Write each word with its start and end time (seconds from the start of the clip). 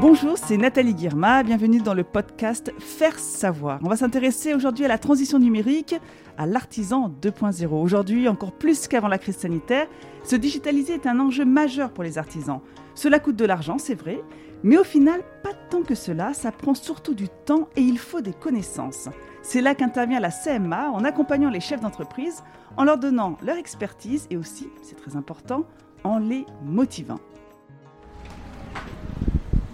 Bonjour, 0.00 0.38
c'est 0.38 0.56
Nathalie 0.56 0.94
Guirma, 0.94 1.42
bienvenue 1.42 1.80
dans 1.80 1.92
le 1.92 2.04
podcast 2.04 2.72
Faire 2.78 3.18
savoir. 3.18 3.80
On 3.82 3.88
va 3.88 3.96
s'intéresser 3.96 4.54
aujourd'hui 4.54 4.84
à 4.84 4.88
la 4.88 4.96
transition 4.96 5.40
numérique, 5.40 5.96
à 6.36 6.46
l'artisan 6.46 7.12
2.0. 7.20 7.66
Aujourd'hui, 7.66 8.28
encore 8.28 8.52
plus 8.52 8.86
qu'avant 8.86 9.08
la 9.08 9.18
crise 9.18 9.38
sanitaire, 9.38 9.88
se 10.22 10.36
digitaliser 10.36 10.94
est 10.94 11.08
un 11.08 11.18
enjeu 11.18 11.44
majeur 11.44 11.90
pour 11.90 12.04
les 12.04 12.16
artisans. 12.16 12.60
Cela 12.94 13.18
coûte 13.18 13.34
de 13.34 13.44
l'argent, 13.44 13.76
c'est 13.78 13.96
vrai, 13.96 14.22
mais 14.62 14.78
au 14.78 14.84
final, 14.84 15.20
pas 15.42 15.54
tant 15.68 15.82
que 15.82 15.96
cela, 15.96 16.32
ça 16.32 16.52
prend 16.52 16.74
surtout 16.74 17.14
du 17.14 17.28
temps 17.28 17.68
et 17.74 17.82
il 17.82 17.98
faut 17.98 18.20
des 18.20 18.32
connaissances. 18.32 19.08
C'est 19.42 19.60
là 19.60 19.74
qu'intervient 19.74 20.20
la 20.20 20.30
CMA 20.30 20.90
en 20.92 21.02
accompagnant 21.02 21.50
les 21.50 21.58
chefs 21.58 21.80
d'entreprise, 21.80 22.44
en 22.76 22.84
leur 22.84 22.98
donnant 22.98 23.36
leur 23.42 23.56
expertise 23.56 24.28
et 24.30 24.36
aussi, 24.36 24.68
c'est 24.80 24.96
très 24.96 25.16
important, 25.16 25.64
en 26.04 26.20
les 26.20 26.46
motivant. 26.62 27.18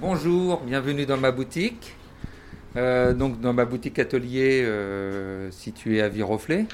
Bonjour, 0.06 0.60
bienvenue 0.60 1.06
dans 1.06 1.16
ma 1.16 1.32
boutique. 1.32 1.96
Euh, 2.76 3.14
donc 3.14 3.40
dans 3.40 3.54
ma 3.54 3.64
boutique 3.64 3.98
atelier 3.98 4.62
euh, 4.62 5.50
située 5.50 6.02
à 6.02 6.10
Viroflay, 6.10 6.66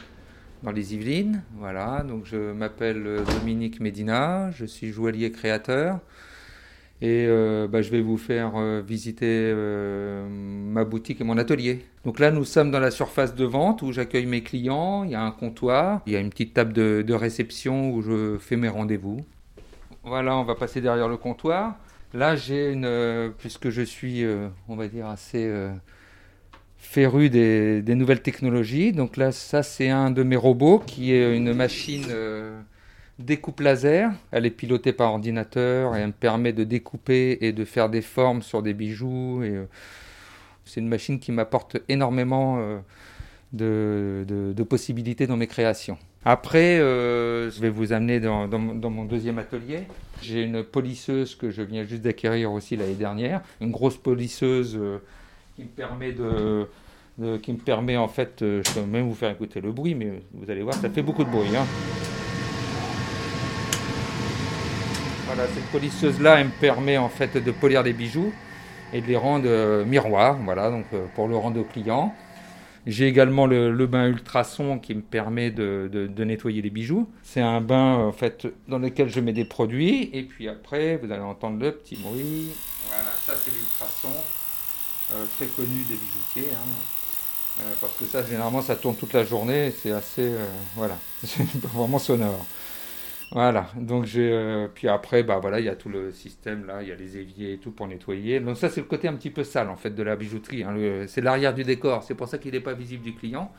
dans 0.65 0.73
les 0.73 0.95
Yvelines. 0.95 1.45
Voilà, 1.55 2.03
donc 2.03 2.25
je 2.25 2.51
m'appelle 2.53 3.07
euh, 3.07 3.23
Dominique 3.39 3.79
Médina, 3.79 4.51
je 4.51 4.65
suis 4.65 4.91
joaillier 4.91 5.31
créateur. 5.31 6.01
Et 7.03 7.29
bah, 7.71 7.83
je 7.83 7.91
vais 7.91 8.03
vous 8.03 8.19
faire 8.19 8.83
visiter 8.83 9.55
ma 9.55 10.85
boutique 10.85 11.21
et 11.21 11.25
mon 11.25 11.39
atelier. 11.39 11.87
Donc 12.05 12.19
là, 12.19 12.31
nous 12.31 12.45
sommes 12.45 12.73
dans 12.73 12.81
la 12.81 12.91
surface 12.91 13.35
de 13.37 13.45
vente 13.45 13.81
où 13.81 13.93
j'accueille 13.93 14.27
mes 14.27 14.43
clients. 14.43 15.05
Il 15.05 15.13
y 15.13 15.15
a 15.15 15.23
un 15.23 15.31
comptoir, 15.31 16.03
il 16.05 16.13
y 16.13 16.17
a 16.17 16.19
une 16.19 16.29
petite 16.31 16.53
table 16.53 16.75
de, 16.75 17.03
de 17.07 17.15
réception 17.15 17.93
où 17.93 18.03
je 18.03 18.37
fais 18.39 18.57
mes 18.57 18.69
rendez-vous. 18.69 19.25
Voilà, 20.03 20.37
on 20.37 20.45
va 20.45 20.57
passer 20.57 20.83
derrière 20.83 21.09
le 21.09 21.17
comptoir. 21.17 21.77
Là, 22.13 22.35
j'ai 22.35 22.73
une, 22.73 22.87
euh, 22.87 23.31
puisque 23.39 23.71
je 23.71 23.83
suis, 23.83 24.25
euh, 24.25 24.49
on 24.69 24.75
va 24.75 24.89
dire, 24.89 25.07
assez 25.07 25.45
euh, 25.47 25.71
féru 26.77 27.31
des, 27.31 27.83
nouvelles 27.95 28.23
technologies. 28.23 28.93
Donc 28.93 29.17
là, 29.17 29.31
ça, 29.31 29.63
c'est 29.63 29.91
un 29.91 30.11
de 30.11 30.25
mes 30.25 30.37
robots 30.37 30.81
qui 30.81 31.13
est 31.13 31.37
une 31.37 31.53
machine 31.53 32.07
découpe 33.21 33.61
laser. 33.61 34.11
Elle 34.33 34.47
est 34.47 34.51
pilotée 34.51 34.93
par 34.93 35.13
ordinateur 35.13 35.95
et 35.95 36.01
elle 36.01 36.09
me 36.09 36.13
permet 36.13 36.53
de 36.53 36.65
découper 36.65 37.39
et 37.43 37.53
de 37.53 37.65
faire 37.65 37.89
des 37.89 38.03
formes 38.03 38.43
sur 38.43 38.63
des 38.63 38.75
bijoux. 38.75 39.45
C'est 40.65 40.81
une 40.81 40.89
machine 40.89 41.21
qui 41.21 41.31
m'apporte 41.31 41.77
énormément 41.89 42.83
de, 43.53 44.65
possibilités 44.69 45.27
dans 45.27 45.37
mes 45.37 45.47
créations. 45.47 45.99
Après, 46.25 46.77
je 46.79 47.61
vais 47.61 47.71
vous 47.71 47.93
amener 47.93 48.21
dans 48.21 48.91
mon 48.91 49.05
deuxième 49.05 49.39
atelier. 49.39 49.85
J'ai 50.23 50.43
une 50.43 50.63
polisseuse 50.63 51.35
que 51.35 51.51
je 51.51 51.63
viens 51.63 51.85
juste 51.85 52.03
d'acquérir 52.03 52.53
aussi 52.53 52.77
l'année 52.77 52.95
dernière, 52.95 53.41
une 53.61 53.71
grosse 53.71 53.97
polisseuse 53.97 54.77
euh, 54.79 54.99
qui 55.57 55.63
me 55.63 55.69
permet 55.69 56.13
de, 56.13 56.69
qui 57.39 57.53
me 57.53 57.59
permet 57.59 57.97
en 57.97 58.09
fait, 58.09 58.43
euh, 58.43 58.63
je 58.67 58.73
peux 58.73 58.83
même 58.83 59.09
vous 59.09 59.15
faire 59.15 59.31
écouter 59.31 59.63
le 59.63 59.73
bruit, 59.73 59.95
mais 59.95 60.23
vous 60.35 60.51
allez 60.51 60.63
voir, 60.63 60.75
ça 60.75 60.91
fait 60.91 61.03
beaucoup 61.03 61.25
de 61.25 61.31
bruit. 61.31 61.57
Hein. 61.57 61.65
Voilà, 65.27 65.47
cette 65.47 65.65
polisseuse-là, 65.73 66.41
elle 66.41 66.49
me 66.49 66.61
permet 66.61 66.99
en 66.99 67.09
fait 67.09 67.43
de 67.43 67.51
polir 67.51 67.83
des 67.83 67.95
bijoux 67.95 68.33
et 68.93 69.01
de 69.01 69.07
les 69.07 69.17
rendre 69.17 69.47
euh, 69.47 69.87
miroirs, 69.87 70.37
voilà, 70.45 70.71
donc 70.71 70.85
pour 71.15 71.29
le 71.29 71.37
rendre 71.37 71.61
au 71.61 71.65
client. 71.65 72.15
J'ai 72.87 73.07
également 73.07 73.47
le, 73.47 73.87
bain 73.87 74.07
ultrason 74.07 74.79
qui 74.79 74.95
me 74.95 75.03
permet 75.03 75.51
de, 75.51 76.11
nettoyer 76.19 76.63
les 76.63 76.71
bijoux. 76.71 77.09
C'est 77.23 77.41
un 77.41 77.61
bain 77.61 77.95
en 77.95 78.13
fait 78.13 78.47
dans 78.69 78.79
lequel 78.79 79.09
je 79.09 79.21
mets 79.21 79.33
des 79.33 79.45
produits 79.45 80.11
et 80.13 80.23
puis 80.23 80.49
après 80.49 80.97
vous 80.97 81.13
allez 81.13 81.23
entendre 81.23 81.59
le 81.61 81.73
petit 81.73 81.97
bruit. 81.97 82.51
Voilà, 82.89 83.11
ça 83.25 83.35
c'est 83.37 83.51
l'ultrason, 83.51 84.15
euh, 85.13 85.25
très 85.37 85.47
connu 85.47 85.85
des 85.89 85.95
bijoutiers. 85.95 86.55
Hein. 86.55 86.69
Euh, 87.63 87.75
parce 87.81 87.93
que 87.95 88.05
ça 88.05 88.25
généralement 88.25 88.63
ça 88.63 88.77
tourne 88.77 88.97
toute 88.97 89.13
la 89.13 89.25
journée, 89.25 89.73
c'est 89.83 89.91
assez 89.91 90.23
euh, 90.23 90.47
voilà, 90.77 90.97
c'est 91.25 91.45
vraiment 91.57 91.99
sonore. 91.99 92.47
Voilà, 93.33 93.69
donc 93.77 94.07
j'ai. 94.07 94.33
Euh, 94.33 94.67
puis 94.73 94.89
après, 94.89 95.23
bah 95.23 95.39
voilà, 95.41 95.61
il 95.61 95.67
y 95.67 95.69
a 95.69 95.77
tout 95.77 95.89
le 95.89 96.11
système 96.11 96.67
là, 96.67 96.83
il 96.83 96.89
y 96.89 96.93
a 96.93 96.97
les 96.97 97.17
éviers 97.17 97.53
et 97.53 97.59
tout 97.59 97.71
pour 97.71 97.87
nettoyer. 97.87 98.41
Donc 98.41 98.57
ça, 98.57 98.69
c'est 98.69 98.81
le 98.81 98.89
côté 98.89 99.07
un 99.07 99.15
petit 99.15 99.31
peu 99.31 99.45
sale 99.45 99.71
en 99.71 99.77
fait 99.77 99.91
de 99.91 100.03
la 100.03 100.17
bijouterie. 100.17 100.65
Hein. 100.65 101.05
c'est 101.07 101.21
l'arrière 101.21 101.55
du 101.55 101.63
décor, 101.63 102.03
c'est 102.03 102.15
pour 102.15 102.27
ça 102.27 102.39
qu'il 102.39 102.53
n'est 102.53 102.61
pas 102.61 102.75
visible 102.75 103.05
du 103.05 103.15
client. 103.15 103.53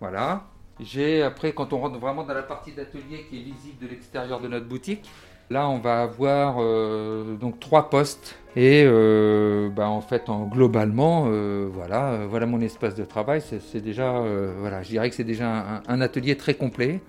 Voilà. 0.00 0.44
J'ai 0.78 1.22
après, 1.22 1.52
quand 1.52 1.72
on 1.72 1.78
rentre 1.78 1.98
vraiment 1.98 2.24
dans 2.24 2.34
la 2.34 2.42
partie 2.42 2.72
d'atelier 2.72 3.24
qui 3.30 3.38
est 3.38 3.42
visible 3.44 3.78
de 3.80 3.88
l'extérieur 3.88 4.40
de 4.40 4.48
notre 4.48 4.66
boutique, 4.66 5.08
là 5.48 5.68
on 5.68 5.78
va 5.78 6.02
avoir 6.02 6.56
euh, 6.58 7.36
donc 7.36 7.60
trois 7.60 7.90
postes 7.90 8.36
et 8.56 8.82
euh, 8.86 9.68
bah, 9.70 9.88
en 9.88 10.00
fait 10.00 10.28
en, 10.28 10.46
globalement 10.46 11.28
voilà 11.68 12.26
voilà 12.26 12.44
mon 12.44 12.60
espace 12.60 12.94
de 12.94 13.04
travail. 13.04 13.40
C'est 13.40 13.80
déjà 13.80 14.22
voilà, 14.58 14.82
je 14.82 14.90
dirais 14.90 15.08
que 15.08 15.16
c'est 15.16 15.24
déjà 15.24 15.80
un 15.86 16.00
atelier 16.02 16.36
très 16.36 16.54
complet 16.54 17.00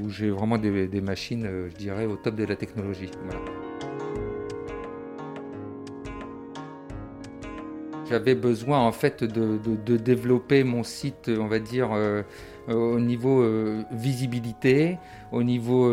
où 0.00 0.08
j'ai 0.10 0.30
vraiment 0.30 0.58
des, 0.58 1.00
machines, 1.00 1.46
euh, 1.46 1.68
je 1.70 1.76
dirais, 1.76 2.06
au 2.06 2.16
top 2.16 2.34
de 2.36 2.44
la 2.44 2.56
technologie. 2.56 3.10
J'avais 8.08 8.34
besoin 8.34 8.78
en 8.78 8.92
fait 8.92 9.24
de, 9.24 9.96
développer 9.96 10.64
mon 10.64 10.82
site, 10.82 11.30
on 11.38 11.46
va 11.46 11.58
dire, 11.58 11.90
euh, 11.92 12.22
au 12.68 13.00
niveau 13.00 13.42
euh, 13.42 13.82
visibilité, 13.90 14.98
au 15.30 15.42
niveau 15.42 15.90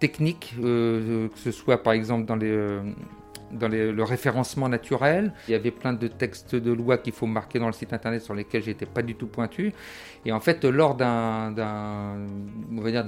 technique, 0.00 0.54
que 0.60 1.30
ce 1.36 1.50
soit 1.52 1.82
par 1.82 1.92
exemple 1.92 2.24
dans 2.24 2.36
les 2.36 2.80
dans 3.52 3.68
le 3.68 4.02
référencement 4.02 4.68
naturel. 4.68 5.32
Il 5.48 5.52
y 5.52 5.54
avait 5.54 5.70
plein 5.70 5.92
de 5.92 6.08
textes 6.08 6.54
de 6.54 6.72
loi 6.72 6.98
qu'il 6.98 7.12
faut 7.12 7.26
marquer 7.26 7.58
dans 7.58 7.66
le 7.66 7.72
site 7.72 7.92
internet 7.92 8.22
sur 8.22 8.34
lesquels 8.34 8.62
j'étais 8.62 8.86
pas 8.86 9.02
du 9.02 9.14
tout 9.14 9.26
pointu. 9.26 9.72
Et 10.24 10.32
en 10.32 10.40
fait, 10.40 10.64
lors 10.64 10.94
d'un, 10.94 11.54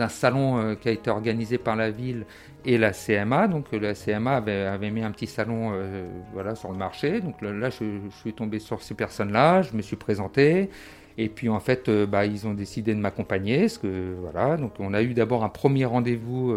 salon 0.08 0.58
euh, 0.58 0.74
qui 0.74 0.88
a 0.88 0.92
été 0.92 1.10
organisé 1.10 1.58
par 1.58 1.76
la 1.76 1.90
ville 1.90 2.26
et 2.64 2.78
la 2.78 2.92
CMA, 2.92 3.48
donc 3.48 3.72
la 3.72 3.94
CMA 3.94 4.36
avait, 4.36 4.90
mis 4.90 5.02
un 5.02 5.12
petit 5.12 5.26
salon 5.26 5.70
euh, 5.72 6.06
voilà, 6.32 6.54
sur 6.54 6.72
le 6.72 6.78
marché. 6.78 7.20
Donc 7.20 7.40
là, 7.42 7.70
je, 7.70 7.84
suis 8.20 8.32
tombé 8.32 8.58
sur 8.58 8.82
ces 8.82 8.94
personnes-là, 8.94 9.62
je 9.62 9.76
me 9.76 9.82
suis 9.82 9.96
présenté. 9.96 10.70
Et 11.16 11.28
puis 11.28 11.48
en 11.48 11.60
fait, 11.60 11.88
euh, 11.88 12.06
bah, 12.06 12.26
ils 12.26 12.46
ont 12.48 12.54
décidé 12.54 12.94
de 12.94 12.98
m'accompagner. 12.98 13.66
Que, 13.80 14.16
voilà, 14.20 14.56
donc 14.56 14.72
on 14.80 14.92
a 14.92 15.02
eu 15.02 15.14
d'abord 15.14 15.44
un 15.44 15.48
premier 15.48 15.84
rendez-vous 15.84 16.54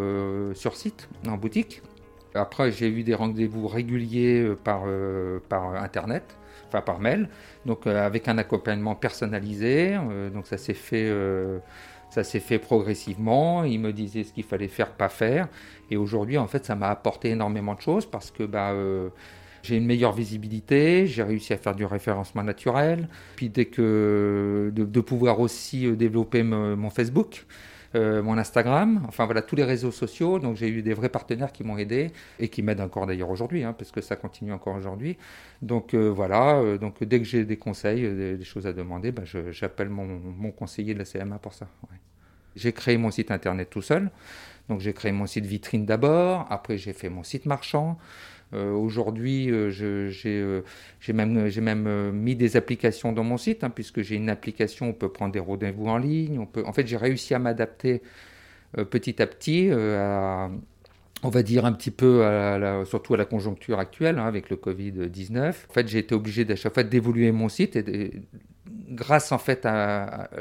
sur 0.56 0.76
site, 0.76 1.08
en 1.28 1.38
boutique. 1.38 1.82
Après, 2.38 2.72
j'ai 2.72 2.88
eu 2.88 3.04
des 3.04 3.16
rendez-vous 3.16 3.68
réguliers 3.68 4.42
euh, 4.42 4.56
par, 4.56 4.84
euh, 4.86 5.40
par 5.50 5.76
Internet, 5.76 6.38
enfin 6.68 6.82
par 6.82 7.00
mail, 7.00 7.30
donc 7.66 7.88
euh, 7.88 8.06
avec 8.06 8.28
un 8.28 8.38
accompagnement 8.38 8.96
personnalisé. 8.96 9.98
donc 10.34 10.48
ça 10.48 10.58
s'est 10.58 10.74
fait, 10.74 11.12
fait 12.40 12.60
progressivement. 12.60 13.64
Il 13.64 13.80
me 13.80 13.92
disait 13.94 14.24
ce 14.24 14.34
qu'il 14.34 14.44
fallait 14.44 14.68
faire, 14.68 14.92
pas 14.92 15.10
faire. 15.10 15.48
Et 15.92 15.98
aujourd'hui, 15.98 16.38
en 16.38 16.48
fait, 16.48 16.66
ça 16.66 16.76
m'a 16.76 16.90
apporté 16.90 17.30
énormément 17.30 17.76
de 17.76 17.82
choses 17.82 18.06
parce 18.06 18.32
que 18.32 18.44
bah, 18.44 18.74
j'ai 19.64 19.78
une 19.78 19.86
meilleure 19.86 20.14
visibilité, 20.14 21.08
j'ai 21.08 21.24
réussi 21.24 21.54
à 21.54 21.58
faire 21.58 21.76
du 21.76 21.86
référencement 21.86 22.44
naturel, 22.44 23.08
puis 23.36 23.50
dès 23.50 23.66
que 23.66 24.72
de 24.74 25.02
pouvoir 25.02 25.40
aussi 25.40 25.92
développer 25.96 26.44
mon 26.44 26.90
Facebook. 26.90 27.46
Euh, 27.96 28.22
mon 28.22 28.38
Instagram, 28.38 29.06
enfin 29.08 29.26
voilà, 29.26 29.42
tous 29.42 29.56
les 29.56 29.64
réseaux 29.64 29.92
sociaux. 29.92 30.40
Donc 30.40 30.56
j'ai 30.58 30.70
eu 30.70 30.82
des 30.82 30.94
vrais 30.94 31.10
partenaires 31.10 31.52
qui 31.52 31.64
m'ont 31.64 31.78
aidé 31.78 32.12
et 32.40 32.50
qui 32.50 32.62
m'aident 32.62 32.82
encore 32.82 33.08
d'ailleurs 33.08 33.30
aujourd'hui, 33.30 33.64
hein, 33.64 33.74
parce 33.74 33.92
que 33.92 34.02
ça 34.02 34.16
continue 34.16 34.52
encore 34.52 34.76
aujourd'hui. 34.76 35.18
Donc 35.62 35.94
euh, 35.94 36.08
voilà, 36.10 36.58
euh, 36.58 36.78
donc 36.78 37.04
dès 37.04 37.20
que 37.20 37.26
j'ai 37.26 37.46
des 37.46 37.58
conseils, 37.58 38.02
des, 38.02 38.44
choses 38.44 38.68
à 38.68 38.74
demander, 38.74 39.12
bah, 39.12 39.24
j'appelle 39.52 39.90
mon, 39.90 40.52
conseiller 40.52 40.94
de 40.94 41.00
la 41.00 41.06
CMA 41.06 41.40
pour 41.40 41.54
ça. 41.54 41.68
J'ai 42.56 42.74
créé 42.74 42.98
mon 42.98 43.12
site 43.12 43.32
internet 43.32 43.70
tout 43.70 43.82
seul. 43.82 44.10
Donc 44.68 44.82
j'ai 44.82 44.94
créé 44.94 45.14
mon 45.14 45.28
site 45.28 45.46
vitrine 45.46 45.86
d'abord, 45.86 46.46
après 46.50 46.78
j'ai 46.78 46.94
fait 46.94 47.10
mon 47.10 47.24
site 47.24 47.46
marchand. 47.46 47.98
Euh, 48.54 48.72
aujourd'hui, 48.72 49.52
euh, 49.52 49.72
euh, 50.26 50.62
j'ai 51.00 51.14
même, 51.14 52.12
mis 52.12 52.36
des 52.36 52.56
applications 52.56 53.12
dans 53.12 53.24
mon 53.24 53.38
site, 53.38 53.64
hein, 53.64 53.70
puisque 53.70 54.02
j'ai 54.02 54.16
une 54.16 54.30
application, 54.30 54.90
on 54.90 54.94
peut 54.94 55.10
prendre 55.12 55.34
des 55.34 55.40
rendez-vous 55.40 55.88
en 55.88 55.98
ligne. 55.98 56.40
On 56.40 56.46
peut... 56.46 56.64
En 56.66 56.74
fait, 56.74 56.88
j'ai 56.88 56.98
réussi 56.98 57.34
à 57.34 57.40
m'adapter 57.40 58.02
petit 58.92 59.22
à 59.22 59.28
petit 59.28 59.72
à 59.72 60.50
on 61.24 61.30
va 61.30 61.44
dire 61.44 61.66
un 61.66 61.74
petit 61.74 61.92
peu, 61.92 62.24
surtout 62.86 63.14
à 63.16 63.18
la 63.18 63.26
conjoncture 63.26 63.80
actuelle 63.80 64.20
hein, 64.20 64.26
avec 64.26 64.50
le 64.50 64.56
Covid-19. 64.56 65.50
En 65.70 65.74
fait, 65.74 65.88
j'ai 65.88 66.00
été 66.00 66.14
obligé 66.14 66.46
d'évoluer 66.46 67.32
mon 67.32 67.50
site 67.50 67.76
et 67.76 68.22
grâce 68.90 69.32
en 69.32 69.38
fait 69.38 69.68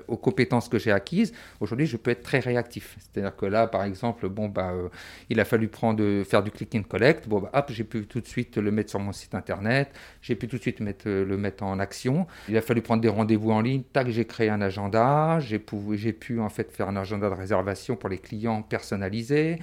aux 0.09 0.17
compétences 0.17 0.69
que 0.69 0.79
j'ai 0.79 0.93
acquises, 0.93 1.33
aujourd'hui 1.61 1.87
je 1.87 1.97
peux 1.97 2.11
être 2.11 2.23
très 2.23 2.39
réactif. 2.39 2.97
C'est-à-dire 2.99 3.35
que 3.37 3.47
là, 3.47 3.67
par 3.67 3.85
exemple, 3.85 4.29
bon 4.29 4.49
bah, 4.49 4.73
euh, 4.73 4.89
il 5.31 5.41
a 5.41 5.45
fallu 5.45 5.69
prendre, 5.69 6.23
faire 6.25 6.43
du 6.43 6.51
click 6.51 6.75
and 6.75 6.83
collect. 6.83 7.29
Bon 7.29 7.41
bah, 7.41 7.51
hop, 7.55 7.71
j'ai 7.71 7.85
pu 7.85 8.07
tout 8.07 8.21
de 8.21 8.27
suite 8.27 8.57
le 8.57 8.71
mettre 8.71 8.91
sur 8.91 9.01
mon 9.01 9.13
site 9.13 9.35
internet. 9.35 9.91
J'ai 10.23 10.35
pu 10.35 10.49
tout 10.49 10.57
de 10.57 10.63
suite 10.63 10.81
euh, 11.07 11.25
le 11.25 11.37
mettre 11.37 11.65
en 11.65 11.79
action. 11.79 12.27
Il 12.49 12.57
a 12.57 12.63
fallu 12.63 12.83
prendre 12.83 13.03
des 13.03 13.09
rendez-vous 13.09 13.51
en 13.51 13.61
ligne. 13.61 13.83
Tac, 13.93 14.09
j'ai 14.09 14.25
créé 14.25 14.49
un 14.49 14.61
agenda. 14.61 15.39
J'ai 15.41 15.59
pu, 15.59 15.77
j'ai 15.95 16.13
pu 16.13 16.41
en 16.41 16.49
fait 16.49 16.73
faire 16.73 16.89
un 16.89 16.97
agenda 16.97 17.29
de 17.29 17.35
réservation 17.35 17.97
pour 17.97 18.09
les 18.09 18.19
clients 18.19 18.63
personnalisés. 18.63 19.59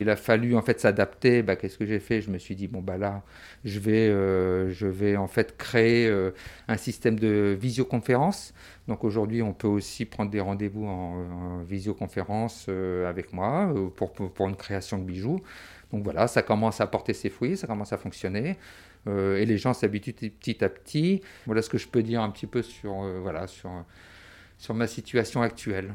Il 0.00 0.10
a 0.10 0.16
fallu 0.16 0.56
en 0.56 0.62
fait 0.62 0.80
s'adapter. 0.80 1.42
Bah, 1.42 1.56
Qu'est-ce 1.56 1.78
que 1.78 1.86
j'ai 1.86 2.00
fait? 2.00 2.20
Je 2.20 2.30
me 2.30 2.38
suis 2.38 2.54
dit 2.54 2.68
bon 2.68 2.80
bah 2.80 2.98
là, 2.98 3.22
je 3.64 3.78
vais, 3.78 4.08
euh, 4.08 4.70
je 4.70 4.86
vais 4.86 5.16
en 5.16 5.26
fait 5.26 5.56
créer 5.56 6.06
euh, 6.08 6.32
un 6.68 6.76
système 6.76 7.18
de 7.18 7.56
visioconférence. 7.58 8.52
Donc 8.88 9.04
aujourd'hui, 9.04 9.42
on 9.42 9.52
peut 9.52 9.68
aussi 9.68 10.04
prendre 10.04 10.30
des 10.30 10.40
rendez-vous 10.40 10.86
en, 10.86 11.60
en 11.60 11.62
visioconférence 11.62 12.66
euh, 12.68 13.08
avec 13.08 13.32
moi 13.32 13.72
pour, 13.96 14.12
pour, 14.12 14.32
pour 14.32 14.48
une 14.48 14.56
création 14.56 14.98
de 14.98 15.04
bijoux. 15.04 15.40
Donc 15.92 16.04
voilà, 16.04 16.26
ça 16.26 16.42
commence 16.42 16.80
à 16.80 16.86
porter 16.86 17.14
ses 17.14 17.30
fruits, 17.30 17.56
ça 17.56 17.66
commence 17.66 17.92
à 17.92 17.96
fonctionner. 17.96 18.56
Et 19.08 19.46
les 19.46 19.56
gens 19.56 19.72
s'habituent 19.72 20.12
petit 20.12 20.64
à 20.64 20.68
petit. 20.68 21.20
Voilà 21.46 21.62
ce 21.62 21.68
que 21.70 21.78
je 21.78 21.86
peux 21.86 22.02
dire 22.02 22.22
un 22.22 22.30
petit 22.30 22.48
peu 22.48 22.60
sur, 22.62 22.92
voilà, 23.22 23.46
sur, 23.46 23.70
sur 24.58 24.74
ma 24.74 24.88
situation 24.88 25.42
actuelle. 25.42 25.94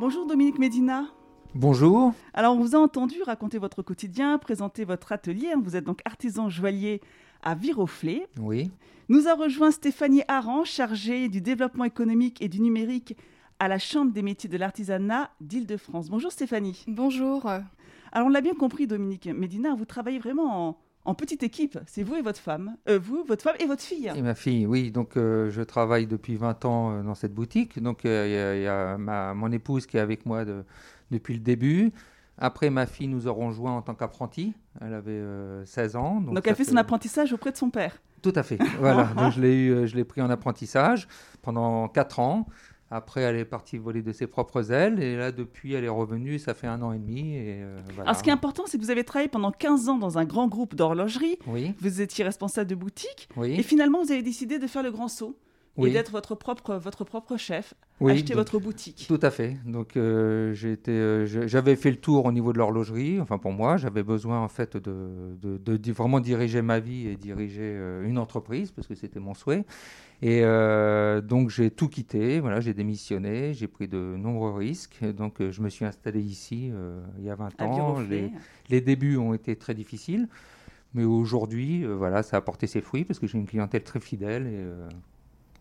Bonjour 0.00 0.26
Dominique 0.26 0.60
Médina. 0.60 1.08
Bonjour. 1.56 2.14
Alors 2.32 2.54
on 2.54 2.60
vous 2.60 2.76
a 2.76 2.78
entendu 2.78 3.20
raconter 3.20 3.58
votre 3.58 3.82
quotidien, 3.82 4.38
présenter 4.38 4.84
votre 4.84 5.10
atelier. 5.10 5.48
Vous 5.60 5.74
êtes 5.74 5.82
donc 5.82 6.02
artisan 6.04 6.48
joaillier 6.48 7.00
à 7.42 7.56
Viroflay. 7.56 8.28
Oui. 8.38 8.70
Nous 9.08 9.26
a 9.26 9.34
rejoint 9.34 9.72
Stéphanie 9.72 10.22
Aran, 10.28 10.62
chargée 10.62 11.28
du 11.28 11.40
développement 11.40 11.82
économique 11.82 12.40
et 12.40 12.48
du 12.48 12.60
numérique 12.60 13.16
à 13.58 13.66
la 13.66 13.80
Chambre 13.80 14.12
des 14.12 14.22
métiers 14.22 14.48
de 14.48 14.56
l'artisanat 14.56 15.30
d'Île-de-France. 15.40 16.10
Bonjour 16.10 16.30
Stéphanie. 16.30 16.84
Bonjour. 16.86 17.46
Alors 17.46 18.28
on 18.28 18.28
l'a 18.28 18.40
bien 18.40 18.54
compris 18.54 18.86
Dominique 18.86 19.26
Médina, 19.26 19.74
vous 19.74 19.84
travaillez 19.84 20.20
vraiment 20.20 20.68
en, 20.68 20.78
en 21.08 21.14
petite 21.14 21.42
équipe. 21.42 21.78
C'est 21.86 22.02
vous 22.02 22.16
et 22.16 22.22
votre 22.22 22.38
femme. 22.38 22.76
Euh, 22.88 22.98
vous, 23.02 23.24
votre 23.26 23.42
femme 23.42 23.56
et 23.58 23.66
votre 23.66 23.82
fille. 23.82 24.12
Et 24.14 24.22
ma 24.22 24.34
fille, 24.34 24.66
oui. 24.66 24.90
Donc 24.90 25.16
euh, 25.16 25.50
je 25.50 25.62
travaille 25.62 26.06
depuis 26.06 26.36
20 26.36 26.64
ans 26.64 26.92
euh, 26.92 27.02
dans 27.02 27.14
cette 27.14 27.32
boutique. 27.34 27.82
Donc 27.82 28.00
il 28.04 28.10
y 28.10 28.14
a, 28.14 28.56
il 28.56 28.62
y 28.62 28.66
a 28.66 28.98
ma, 28.98 29.32
mon 29.34 29.50
épouse 29.50 29.86
qui 29.86 29.96
est 29.96 30.00
avec 30.00 30.26
moi 30.26 30.44
de- 30.44 30.64
depuis 31.10 31.34
le 31.34 31.40
début. 31.40 31.92
Après, 32.36 32.70
ma 32.70 32.86
fille 32.86 33.08
nous 33.08 33.26
a 33.26 33.32
rejoint 33.32 33.72
en 33.76 33.82
tant 33.82 33.94
qu'apprentie. 33.94 34.54
Elle 34.80 34.94
avait 34.94 35.10
euh, 35.12 35.64
16 35.64 35.96
ans. 35.96 36.20
Donc, 36.20 36.46
elle 36.46 36.54
fait 36.54 36.64
son 36.64 36.76
apprentissage 36.76 37.32
auprès 37.32 37.50
de 37.50 37.56
son 37.56 37.70
père. 37.70 38.00
Tout 38.22 38.32
à 38.36 38.42
fait. 38.42 38.58
Voilà. 38.78 39.04
Donc 39.16 39.32
je 39.32 39.40
l'ai 39.40 39.56
eu, 39.56 39.86
je 39.88 39.96
l'ai 39.96 40.04
pris 40.04 40.20
en 40.22 40.30
apprentissage 40.30 41.08
pendant 41.42 41.88
4 41.88 42.18
ans. 42.20 42.46
Après, 42.90 43.20
elle 43.20 43.36
est 43.36 43.44
partie 43.44 43.76
voler 43.76 44.02
de 44.02 44.12
ses 44.12 44.26
propres 44.26 44.72
ailes. 44.72 45.02
Et 45.02 45.16
là, 45.16 45.30
depuis, 45.30 45.74
elle 45.74 45.84
est 45.84 45.88
revenue. 45.88 46.38
Ça 46.38 46.54
fait 46.54 46.66
un 46.66 46.80
an 46.82 46.92
et 46.92 46.98
demi. 46.98 47.34
Et, 47.34 47.62
euh, 47.62 47.78
voilà. 47.94 48.10
Alors 48.10 48.16
ce 48.16 48.22
qui 48.22 48.30
est 48.30 48.32
important, 48.32 48.64
c'est 48.66 48.78
que 48.78 48.82
vous 48.82 48.90
avez 48.90 49.04
travaillé 49.04 49.28
pendant 49.28 49.52
15 49.52 49.88
ans 49.90 49.98
dans 49.98 50.16
un 50.18 50.24
grand 50.24 50.48
groupe 50.48 50.74
d'horlogerie. 50.74 51.38
Oui, 51.46 51.74
Vous 51.80 52.00
étiez 52.00 52.24
responsable 52.24 52.68
de 52.70 52.74
boutique. 52.74 53.28
Et 53.36 53.40
oui, 53.40 53.62
finalement, 53.62 54.02
vous 54.02 54.10
avez 54.10 54.22
décidé 54.22 54.58
de 54.58 54.66
faire 54.66 54.82
le 54.82 54.90
grand 54.90 55.08
saut. 55.08 55.36
Oui. 55.78 55.90
Et 55.90 55.92
d'être 55.94 56.12
votre 56.12 56.34
propre, 56.34 56.74
votre 56.74 57.04
propre 57.04 57.36
chef. 57.36 57.72
oui, 58.00 58.12
acheter 58.12 58.34
donc- 58.34 58.38
votre 58.38 58.58
boutique. 58.58 59.06
Tout 59.08 59.18
à 59.22 59.30
fait. 59.30 59.56
Donc 59.64 59.96
euh, 59.96 60.54
euh, 60.88 61.46
j'avais 61.46 61.76
fait 61.76 61.90
le 61.90 61.96
tour 61.96 62.26
au 62.26 62.32
niveau 62.32 62.52
de 62.52 62.58
l'horlogerie. 62.58 63.20
Enfin 63.20 63.38
pour 63.38 63.52
moi, 63.52 63.76
j'avais 63.78 64.02
besoin 64.02 64.40
en 64.40 64.48
fait 64.48 64.76
de, 64.76 65.36
de- 65.40 65.92
vraiment 65.92 66.20
diriger 66.20 66.60
ma 66.62 66.80
vie 66.80 67.08
et 67.08 67.16
diriger 67.16 67.62
euh, 67.62 68.06
une 68.06 68.18
entreprise 68.18 68.72
parce 68.72 68.86
que 68.86 68.94
c'était 68.94 69.20
mon 69.20 69.34
souhait. 69.34 69.64
Et 70.20 70.42
donc 71.22 71.48
j'ai 71.50 71.70
tout 71.70 71.88
quitté. 71.88 72.40
Voilà, 72.40 72.60
j'ai 72.60 72.74
démissionné. 72.74 73.54
J'ai 73.54 73.68
pris 73.68 73.86
de 73.88 74.16
nombreux 74.18 74.52
risques. 74.52 75.04
Donc 75.16 75.40
je 75.48 75.62
me 75.62 75.68
suis 75.68 75.84
installé 75.84 76.20
ici 76.20 76.72
il 77.18 77.24
y 77.24 77.30
a 77.30 77.36
20 77.36 77.50
à 77.60 77.64
ans. 77.66 78.00
Les, 78.00 78.32
les 78.68 78.80
débuts 78.80 79.16
ont 79.16 79.32
été 79.32 79.54
très 79.54 79.74
difficiles. 79.74 80.28
Mais 80.94 81.04
aujourd'hui, 81.04 81.84
euh, 81.84 81.94
voilà, 81.94 82.22
ça 82.22 82.38
a 82.38 82.40
porté 82.40 82.66
ses 82.66 82.80
fruits 82.80 83.04
parce 83.04 83.18
que 83.18 83.26
j'ai 83.26 83.38
une 83.38 83.46
clientèle 83.46 83.84
très 83.84 84.00
fidèle 84.00 84.46
et, 84.46 84.56
euh, 84.56 84.88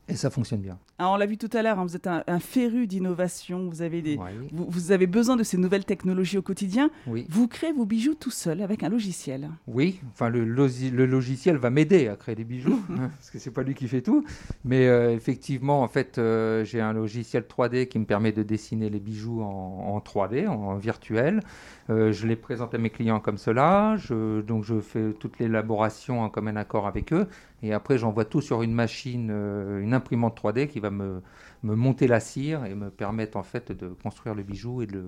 et 0.09 0.15
ça 0.15 0.29
fonctionne 0.29 0.61
bien. 0.61 0.77
Alors, 0.99 1.13
on 1.13 1.17
l'a 1.17 1.25
vu 1.25 1.37
tout 1.37 1.49
à 1.53 1.61
l'heure, 1.61 1.79
hein, 1.79 1.83
vous 1.85 1.95
êtes 1.95 2.07
un, 2.07 2.23
un 2.27 2.39
féru 2.39 2.87
d'innovation. 2.87 3.67
Vous 3.69 3.81
avez 3.81 4.01
des, 4.01 4.15
Ouais, 4.17 4.31
vous, 4.51 4.65
vous 4.69 4.91
avez 4.91 5.05
besoin 5.07 5.35
de 5.35 5.43
ces 5.43 5.57
nouvelles 5.57 5.85
technologies 5.85 6.37
au 6.37 6.41
quotidien. 6.41 6.89
oui. 7.07 7.25
Vous 7.29 7.47
créez 7.47 7.71
vos 7.73 7.85
bijoux 7.85 8.15
tout 8.15 8.31
seul 8.31 8.61
avec 8.61 8.83
un 8.83 8.89
logiciel. 8.89 9.49
Oui, 9.67 9.99
enfin 10.13 10.29
le, 10.29 10.45
logiciel 10.45 11.57
va 11.57 11.69
m'aider 11.69 12.07
à 12.07 12.15
créer 12.15 12.35
des 12.35 12.43
bijoux, 12.43 12.79
hein, 12.91 13.09
parce 13.15 13.29
que 13.31 13.37
c'est 13.39 13.51
pas 13.51 13.63
lui 13.63 13.73
qui 13.75 13.87
fait 13.87 14.01
tout. 14.01 14.23
Mais 14.63 14.87
euh, 14.87 15.13
effectivement, 15.13 15.81
en 15.83 15.87
fait, 15.87 16.17
euh, 16.17 16.63
j'ai 16.63 16.81
un 16.81 16.93
logiciel 16.93 17.43
3D 17.43 17.87
qui 17.87 17.99
me 17.99 18.05
permet 18.05 18.31
de 18.31 18.43
dessiner 18.43 18.89
les 18.89 18.99
bijoux 18.99 19.41
en, 19.41 19.93
en 19.95 19.99
3D, 19.99 20.47
en, 20.47 20.53
en 20.53 20.75
virtuel. 20.77 21.41
Euh, 21.89 22.11
je 22.11 22.27
les 22.27 22.35
présente 22.35 22.73
à 22.73 22.77
mes 22.77 22.89
clients 22.89 23.19
comme 23.19 23.37
cela. 23.37 23.95
Je, 23.97 24.41
donc 24.41 24.63
je 24.63 24.79
fais 24.79 25.13
toute 25.13 25.39
l'élaboration 25.39 26.21
en 26.21 26.29
commun 26.29 26.55
accord 26.55 26.87
avec 26.87 27.13
eux. 27.13 27.27
Et 27.63 27.73
après, 27.73 27.97
j'envoie 27.97 28.25
tout 28.25 28.41
sur 28.41 28.61
une 28.61 28.73
machine, 28.73 29.29
euh, 29.31 29.81
une 29.81 29.93
imprimante 29.93 30.39
3D 30.39 30.67
qui 30.67 30.79
va 30.79 30.91
me, 30.91 31.21
me 31.63 31.75
monter 31.75 32.07
la 32.07 32.19
cire 32.19 32.65
et 32.65 32.75
me 32.75 32.89
permettre 32.89 33.37
en 33.37 33.43
fait 33.43 33.71
de 33.71 33.89
construire 33.89 34.35
le 34.35 34.43
bijou 34.43 34.81
et 34.81 34.85
de 34.85 35.03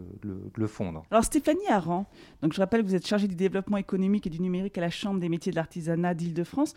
le, 0.56 0.68
fondre. 0.68 1.04
Alors 1.12 1.24
Stéphanie 1.24 1.68
Aran, 1.69 2.07
donc 2.42 2.54
je 2.54 2.60
rappelle 2.60 2.81
que 2.81 2.88
vous 2.88 2.96
êtes 2.96 3.06
chargée 3.06 3.28
du 3.28 3.36
développement 3.36 3.78
économique 3.78 4.25
et 4.25 4.30
du 4.30 4.42
numérique 4.42 4.78
à 4.78 4.81
la 4.81 4.90
Chambre 4.90 5.19
des 5.19 5.30
métiers 5.30 5.51
de 5.51 5.57
l'artisanat 5.57 6.13
d'Île-de-France. 6.13 6.74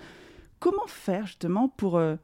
Comment 0.58 0.86
faire 0.86 1.26
justement 1.26 1.68
pour, 1.68 1.96
euh, 1.96 2.16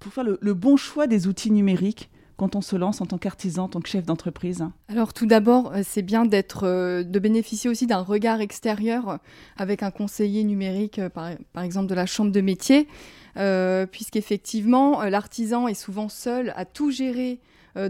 pour 0.00 0.12
faire 0.12 0.24
le 0.24 0.54
bon 0.54 0.76
choix 0.76 1.06
des 1.06 1.28
outils 1.28 1.52
numériques? 1.52 2.10
Quand 2.38 2.54
on 2.54 2.60
se 2.62 2.76
lance 2.76 3.00
en 3.00 3.06
tant 3.06 3.18
qu'artisan, 3.18 3.64
en 3.64 3.68
tant 3.68 3.80
que 3.80 3.88
chef 3.88 4.06
d'entreprise 4.06 4.64
Alors 4.88 5.12
tout 5.12 5.26
d'abord, 5.26 5.72
euh, 5.74 5.82
c'est 5.84 6.02
bien 6.02 6.24
d'être, 6.24 6.64
euh, 6.64 7.02
de 7.02 7.18
bénéficier 7.18 7.68
aussi 7.68 7.86
d'un 7.86 8.00
regard 8.00 8.40
extérieur 8.40 9.18
avec 9.56 9.82
un 9.82 9.90
conseiller 9.90 10.44
numérique, 10.44 11.00
euh, 11.00 11.08
par, 11.08 11.62
exemple 11.62 11.88
de 11.88 11.94
la 11.94 12.06
chambre 12.06 12.30
de 12.30 12.40
métier, 12.40 12.86
euh, 13.36 13.86
puisqu'effectivement 13.86 15.02
l'artisan 15.02 15.66
est 15.66 15.74
souvent 15.74 16.08
seul 16.08 16.54
à 16.56 16.64
tout 16.64 16.90
gérer 16.90 17.40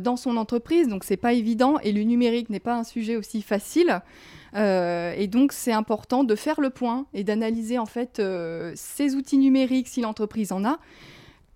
dans 0.01 0.17
son 0.17 0.37
entreprise, 0.37 0.89
donc 0.89 1.05
c'est 1.05 1.17
pas 1.17 1.33
évident 1.33 1.79
et 1.79 1.93
le 1.93 2.03
numérique 2.03 2.51
n'est 2.51 2.61
pas 2.61 2.77
un 2.77 2.85
sujet 2.85 3.17
aussi 3.17 3.41
facile. 3.41 4.03
Et 4.55 5.29
donc 5.29 5.53
c'est 5.53 5.73
important 5.73 6.25
de 6.25 6.35
faire 6.35 6.61
le 6.61 6.69
point 6.69 7.07
et 7.15 7.25
d'analyser 7.25 7.79
en 7.79 7.87
fait 7.87 8.21
ces 8.75 9.15
outils 9.15 9.39
numériques 9.39 9.89
si 9.89 10.03
l'entreprise 10.03 10.53
en 10.53 10.63
a, 10.65 10.79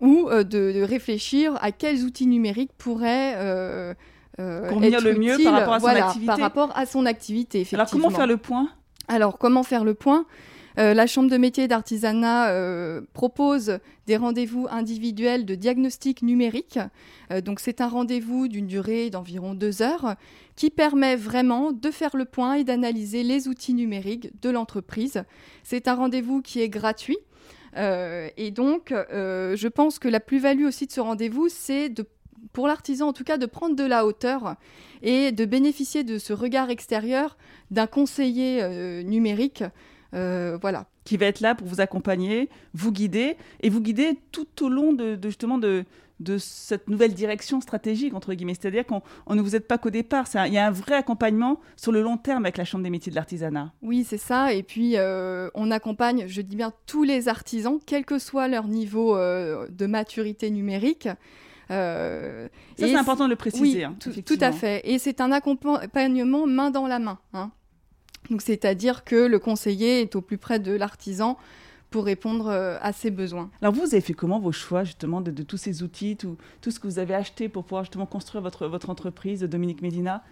ou 0.02 0.28
euh, 0.28 0.44
de, 0.44 0.72
de 0.72 0.82
réfléchir 0.82 1.56
à 1.62 1.72
quels 1.72 2.02
outils 2.02 2.26
numériques 2.26 2.72
pourraient 2.76 3.34
euh, 3.36 3.94
euh, 4.38 4.68
Convenir 4.68 4.98
être 4.98 5.04
le 5.04 5.14
mieux 5.14 5.38
par 5.42 5.54
rapport 5.54 5.74
à 5.74 5.78
son 5.78 5.86
voilà, 5.86 6.06
activité. 6.06 6.26
Par 6.26 6.38
rapport 6.38 6.72
à 6.76 6.86
son 6.86 7.06
activité, 7.06 7.60
effectivement. 7.60 7.80
Alors 7.80 7.90
comment 7.90 8.10
faire 8.10 8.26
le 8.26 8.36
point? 8.36 8.68
Alors, 9.08 9.38
comment 9.38 9.62
faire 9.62 9.84
le 9.84 9.94
point? 9.94 10.26
Euh, 10.78 10.94
La 10.94 11.06
Chambre 11.06 11.28
de 11.28 11.36
métier 11.36 11.68
d'artisanat 11.68 12.50
euh, 12.50 13.02
propose 13.12 13.78
des 14.06 14.16
rendez-vous 14.16 14.66
individuels 14.70 15.44
de 15.44 15.54
diagnostic 15.54 16.22
numérique. 16.22 16.78
Euh, 17.30 17.42
donc, 17.42 17.60
c'est 17.60 17.80
un 17.82 17.88
rendez-vous 17.88 18.48
d'une 18.48 18.66
durée 18.66 19.10
d'environ 19.10 19.54
deux 19.54 19.82
heures 19.82 20.14
qui 20.56 20.70
permet 20.70 21.16
vraiment 21.16 21.72
de 21.72 21.90
faire 21.90 22.16
le 22.16 22.24
point 22.24 22.54
et 22.54 22.64
d'analyser 22.64 23.22
les 23.22 23.48
outils 23.48 23.74
numériques 23.74 24.30
de 24.40 24.48
l'entreprise. 24.48 25.24
C'est 25.62 25.88
un 25.88 25.94
rendez-vous 25.94 26.40
qui 26.40 26.62
est 26.62 26.70
gratuit. 26.70 27.18
Euh, 27.76 28.28
et 28.36 28.50
donc, 28.50 28.92
euh, 28.92 29.56
je 29.56 29.68
pense 29.68 29.98
que 29.98 30.08
la 30.08 30.20
plus-value 30.20 30.64
aussi 30.64 30.86
de 30.86 30.92
ce 30.92 31.00
rendez-vous, 31.00 31.48
c'est 31.48 31.92
pour 32.52 32.66
l'artisan 32.66 33.08
en 33.08 33.12
tout 33.12 33.24
cas 33.24 33.38
de 33.38 33.46
prendre 33.46 33.76
de 33.76 33.84
la 33.84 34.04
hauteur 34.04 34.56
et 35.02 35.32
de 35.32 35.44
bénéficier 35.44 36.04
de 36.04 36.18
ce 36.18 36.32
regard 36.32 36.70
extérieur 36.70 37.36
d'un 37.70 37.86
conseiller 37.86 38.62
euh, 38.62 39.02
numérique. 39.02 39.64
Euh, 40.14 40.58
voilà. 40.60 40.86
qui 41.04 41.16
va 41.16 41.26
être 41.26 41.40
là 41.40 41.54
pour 41.54 41.66
vous 41.66 41.80
accompagner, 41.80 42.50
vous 42.74 42.92
guider 42.92 43.36
et 43.62 43.70
vous 43.70 43.80
guider 43.80 44.18
tout 44.30 44.46
au 44.64 44.68
long 44.68 44.92
de, 44.92 45.14
de 45.16 45.28
justement 45.28 45.56
de, 45.56 45.84
de 46.20 46.36
cette 46.38 46.88
nouvelle 46.88 47.14
direction 47.14 47.60
stratégique 47.62 48.12
entre 48.12 48.34
guillemets. 48.34 48.52
C'est-à-dire 48.54 48.84
qu'on 48.86 49.00
on 49.26 49.34
ne 49.34 49.40
vous 49.40 49.56
aide 49.56 49.64
pas 49.66 49.78
qu'au 49.78 49.88
départ. 49.88 50.26
Il 50.46 50.52
y 50.52 50.58
a 50.58 50.66
un 50.66 50.70
vrai 50.70 50.96
accompagnement 50.96 51.60
sur 51.76 51.92
le 51.92 52.02
long 52.02 52.18
terme 52.18 52.44
avec 52.44 52.58
la 52.58 52.64
Chambre 52.66 52.84
des 52.84 52.90
métiers 52.90 53.10
de 53.10 53.16
l'artisanat. 53.16 53.72
Oui, 53.80 54.04
c'est 54.06 54.18
ça. 54.18 54.52
Et 54.52 54.62
puis, 54.62 54.98
euh, 54.98 55.48
on 55.54 55.70
accompagne, 55.70 56.24
je 56.28 56.42
dis 56.42 56.56
bien, 56.56 56.72
tous 56.86 57.04
les 57.04 57.28
artisans, 57.28 57.78
quel 57.86 58.04
que 58.04 58.18
soit 58.18 58.48
leur 58.48 58.68
niveau 58.68 59.16
euh, 59.16 59.66
de 59.70 59.86
maturité 59.86 60.50
numérique. 60.50 61.08
Euh, 61.70 62.48
Ça, 62.78 62.86
c'est 62.86 62.94
important 62.96 63.24
de 63.24 63.30
le 63.30 63.34
Oui, 63.34 63.50
préciser. 63.50 63.84
hein, 63.84 63.96
tout, 63.98 64.34
à 64.42 64.52
fait. 64.52 64.82
Et 64.84 64.98
c'est 64.98 65.20
un 65.22 65.32
accompagnement 65.32 66.46
main 66.46 66.70
dans 66.70 66.86
la 66.86 66.98
main. 66.98 67.18
hein. 67.32 67.50
Donc, 68.30 68.42
c'est-à-dire 68.42 69.04
que 69.04 69.26
le 69.26 69.38
conseiller 69.38 70.00
est 70.02 70.14
au 70.16 70.20
plus 70.20 70.38
près 70.38 70.58
de 70.58 70.72
l'artisan 70.72 71.36
pour 71.90 72.04
répondre 72.06 72.48
euh, 72.48 72.78
à 72.80 72.92
ses 72.92 73.10
besoins. 73.10 73.50
Alors 73.60 73.74
vous, 73.74 73.80
vous 73.82 73.94
avez 73.94 74.00
fait 74.00 74.14
comment 74.14 74.40
vos 74.40 74.52
choix 74.52 74.82
justement 74.84 75.20
de, 75.20 75.30
de 75.30 75.42
tous 75.42 75.58
ces 75.58 75.82
outils, 75.82 76.16
tout, 76.16 76.36
tout 76.62 76.70
ce 76.70 76.80
que 76.80 76.86
vous 76.86 76.98
avez 76.98 77.14
acheté 77.14 77.48
pour 77.50 77.64
pouvoir 77.64 77.84
justement 77.84 78.06
construire 78.06 78.42
votre, 78.42 78.66
votre 78.66 78.88
entreprise, 78.88 79.42
Dominique 79.42 79.82
Médina? 79.82 80.22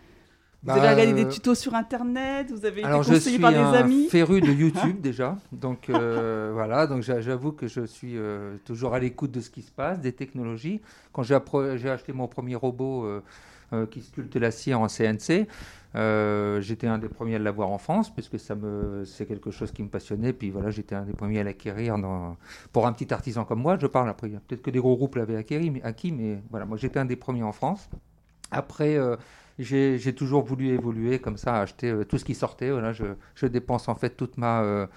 Vous 0.62 0.68
Bah, 0.68 0.75
avez 0.75 0.88
regardé 0.90 1.12
des 1.14 1.25
euh, 1.26 1.30
tutos 1.30 1.54
sur 1.54 1.75
Internet 1.75 2.50
Vous 2.50 2.64
avez 2.66 2.82
Alors 2.85 3.00
été 3.02 3.11
je 3.11 3.14
conseillé 3.16 3.35
suis 3.37 3.42
par 3.42 3.50
des 3.50 3.56
un 3.59 3.73
amis 3.73 4.09
féru 4.09 4.40
de 4.42 4.50
YouTube 4.52 5.00
déjà, 5.00 5.37
donc 5.52 5.88
euh, 5.90 6.50
voilà, 6.54 6.87
donc 6.87 7.02
j'a- 7.02 7.20
j'avoue 7.23 7.52
que 7.52 7.66
je 7.66 7.85
suis 7.87 8.16
euh, 8.16 8.56
toujours 8.66 8.92
à 8.94 8.99
l'écoute 8.99 9.30
de 9.30 9.40
ce 9.40 9.49
qui 9.50 9.62
se 9.62 9.70
passe, 9.70 10.00
des 10.00 10.12
technologies. 10.12 10.80
Quand 11.12 11.23
j'ai 11.23 11.35
acheté 11.90 12.12
mon 12.12 12.28
premier 12.28 12.56
robot 12.56 13.04
euh, 13.04 13.23
qui 13.90 14.02
sculpte 14.02 14.36
la 14.36 14.50
cire 14.50 14.80
en 14.80 14.88
CNC, 14.88 15.46
euh, 15.96 16.60
j'étais 16.60 16.86
un 16.86 16.98
des 16.98 17.08
premiers 17.08 17.34
à 17.34 17.38
l'avoir 17.40 17.70
en 17.70 17.78
France 17.78 18.14
puisque 18.14 18.38
ça 18.38 18.54
me 18.54 19.04
c'est 19.04 19.26
quelque 19.26 19.50
chose 19.50 19.72
qui 19.72 19.82
me 19.82 19.88
passionnait. 19.88 20.32
Puis 20.32 20.50
voilà, 20.50 20.70
j'étais 20.70 20.94
un 20.94 21.02
des 21.02 21.12
premiers 21.12 21.40
à 21.40 21.44
l'acquérir 21.44 21.96
pour 22.72 22.86
un 22.86 22.92
petit 22.92 23.12
artisan 23.12 23.44
comme 23.44 23.60
moi. 23.60 23.76
Je 23.80 23.86
parle 23.86 24.08
après, 24.08 24.28
peut-être 24.28 24.62
que 24.62 24.70
des 24.70 24.78
gros 24.78 24.96
groupes 24.96 25.16
l'avaient 25.16 25.36
acquis, 25.36 25.70
mais, 25.70 25.82
acquis, 25.82 26.12
mais 26.12 26.42
voilà, 26.50 26.66
moi 26.66 26.76
j'étais 26.76 26.98
un 26.98 27.04
des 27.04 27.16
premiers 27.16 27.42
en 27.42 27.52
France. 27.52 27.88
Après, 28.52 28.98
j'ai 29.58 30.14
toujours 30.14 30.44
voulu 30.44 30.68
évoluer 30.68 31.18
comme 31.18 31.36
ça, 31.36 31.60
acheter 31.60 31.94
tout 32.08 32.18
ce 32.18 32.24
qui 32.24 32.34
sortait. 32.34 32.70
Voilà, 32.70 32.92
je, 32.92 33.46
dépense 33.46 33.88
en 33.88 33.94
fait 33.94 34.10
toute 34.10 34.38
ma 34.38 34.88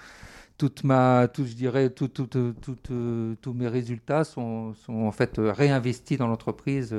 toute 0.56 0.84
ma, 0.84 1.26
tout, 1.26 1.44
je 1.44 1.54
dirais, 1.54 1.90
tout, 1.90 2.06
tout, 2.06 2.28
tous 2.28 3.52
mes 3.52 3.66
résultats 3.66 4.22
sont, 4.22 4.72
sont, 4.74 5.02
en 5.02 5.10
fait 5.10 5.34
réinvestis 5.36 6.16
dans 6.16 6.28
l'entreprise 6.28 6.94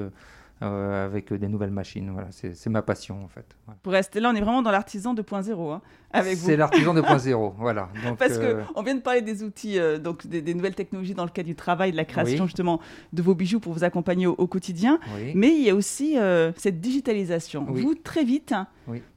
euh, 0.62 1.06
avec 1.06 1.34
des 1.34 1.50
nouvelles 1.50 1.72
machines. 1.72 2.10
Voilà, 2.12 2.30
c'est 2.32 2.70
ma 2.70 2.82
passion 2.82 3.26
en 3.26 3.28
fait. 3.28 3.46
Pour 3.84 3.92
rester 3.92 4.22
là, 4.22 4.32
on 4.34 4.36
est 4.36 4.42
vraiment 4.42 4.62
dans 4.62 4.72
l'artisan 4.72 5.14
2.0 5.14 5.74
hein, 5.74 5.82
avec 6.12 6.38
vous. 6.38 6.46
C'est 6.46 6.56
l'artisan 6.56 6.96
2.0, 6.96 7.54
voilà. 7.58 7.90
Donc, 8.06 8.18
Parce 8.18 8.38
euh... 8.38 8.64
qu'on 8.74 8.82
vient 8.82 8.96
de 8.96 9.02
parler 9.02 9.22
des 9.22 9.44
outils, 9.44 9.78
euh, 9.78 9.98
donc 10.00 10.26
des, 10.28 10.54
nouvelles 10.54 10.76
technologies 10.76 11.14
dans 11.14 11.26
le 11.26 11.30
cadre 11.30 11.48
du 11.48 11.56
travail, 11.56 11.92
de 11.92 11.98
la 11.98 12.06
création 12.06 12.46
justement 12.46 12.80
de 13.12 13.22
vos 13.22 13.36
bijoux 13.36 13.60
pour 13.60 13.74
vous 13.74 13.84
accompagner 13.84 14.28
au, 14.28 14.48
quotidien. 14.48 15.00
Mais 15.34 15.50
il 15.50 15.62
y 15.62 15.70
a 15.70 15.76
aussi 15.76 16.18
euh, 16.18 16.54
cette 16.56 16.80
digitalisation. 16.80 17.66
Vous, 17.68 17.94
très 17.94 18.24
vite, 18.24 18.54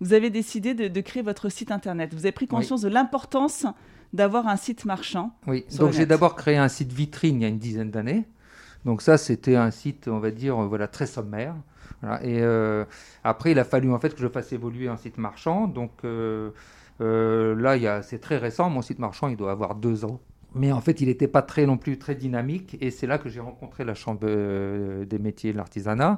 vous 0.00 0.12
avez 0.12 0.30
décidé 0.30 0.74
de, 0.74 0.88
de, 0.88 1.00
créer 1.00 1.22
votre 1.22 1.50
site 1.50 1.70
internet. 1.70 2.14
Vous 2.14 2.26
avez 2.26 2.32
pris 2.32 2.48
conscience 2.48 2.82
de 2.82 2.88
l'importance 2.88 3.64
d'avoir 4.12 4.48
un 4.48 4.56
site 4.56 4.84
marchand. 4.84 5.32
Oui, 5.46 5.64
donc 5.78 5.92
j'ai 5.92 6.06
d'abord 6.06 6.34
créé 6.34 6.56
un 6.56 6.68
site 6.68 6.92
vitrine 6.92 7.36
il 7.36 7.42
y 7.42 7.44
a 7.44 7.48
une 7.48 7.58
dizaine 7.58 7.90
d'années. 7.90 8.26
Donc 8.88 9.02
ça, 9.02 9.18
c'était 9.18 9.54
un 9.54 9.70
site, 9.70 10.08
on 10.08 10.18
va 10.18 10.30
dire, 10.30 10.58
euh, 10.58 10.66
voilà, 10.66 10.88
très 10.88 11.04
sommaire. 11.04 11.54
Et 12.22 12.40
euh, 12.40 12.86
après, 13.22 13.50
il 13.52 13.58
a 13.58 13.64
fallu 13.64 13.92
en 13.92 13.98
fait 13.98 14.14
que 14.14 14.20
je 14.22 14.28
fasse 14.28 14.50
évoluer 14.54 14.88
un 14.88 14.96
site 14.96 15.18
marchand. 15.18 15.66
Donc 15.66 15.90
euh, 16.04 16.52
là, 16.98 18.00
c'est 18.00 18.18
très 18.18 18.38
récent. 18.38 18.70
Mon 18.70 18.80
site 18.80 18.98
marchand, 18.98 19.28
il 19.28 19.36
doit 19.36 19.50
avoir 19.50 19.74
deux 19.74 20.06
ans. 20.06 20.20
Mais 20.54 20.72
en 20.72 20.80
fait, 20.80 21.02
il 21.02 21.08
n'était 21.08 21.28
pas 21.28 21.42
très 21.42 21.66
non 21.66 21.76
plus 21.76 21.98
très 21.98 22.14
dynamique. 22.14 22.78
Et 22.80 22.90
c'est 22.90 23.06
là 23.06 23.18
que 23.18 23.28
j'ai 23.28 23.40
rencontré 23.40 23.84
la 23.84 23.92
Chambre 23.92 24.20
des 24.20 25.18
métiers 25.18 25.52
de 25.52 25.58
l'artisanat, 25.58 26.16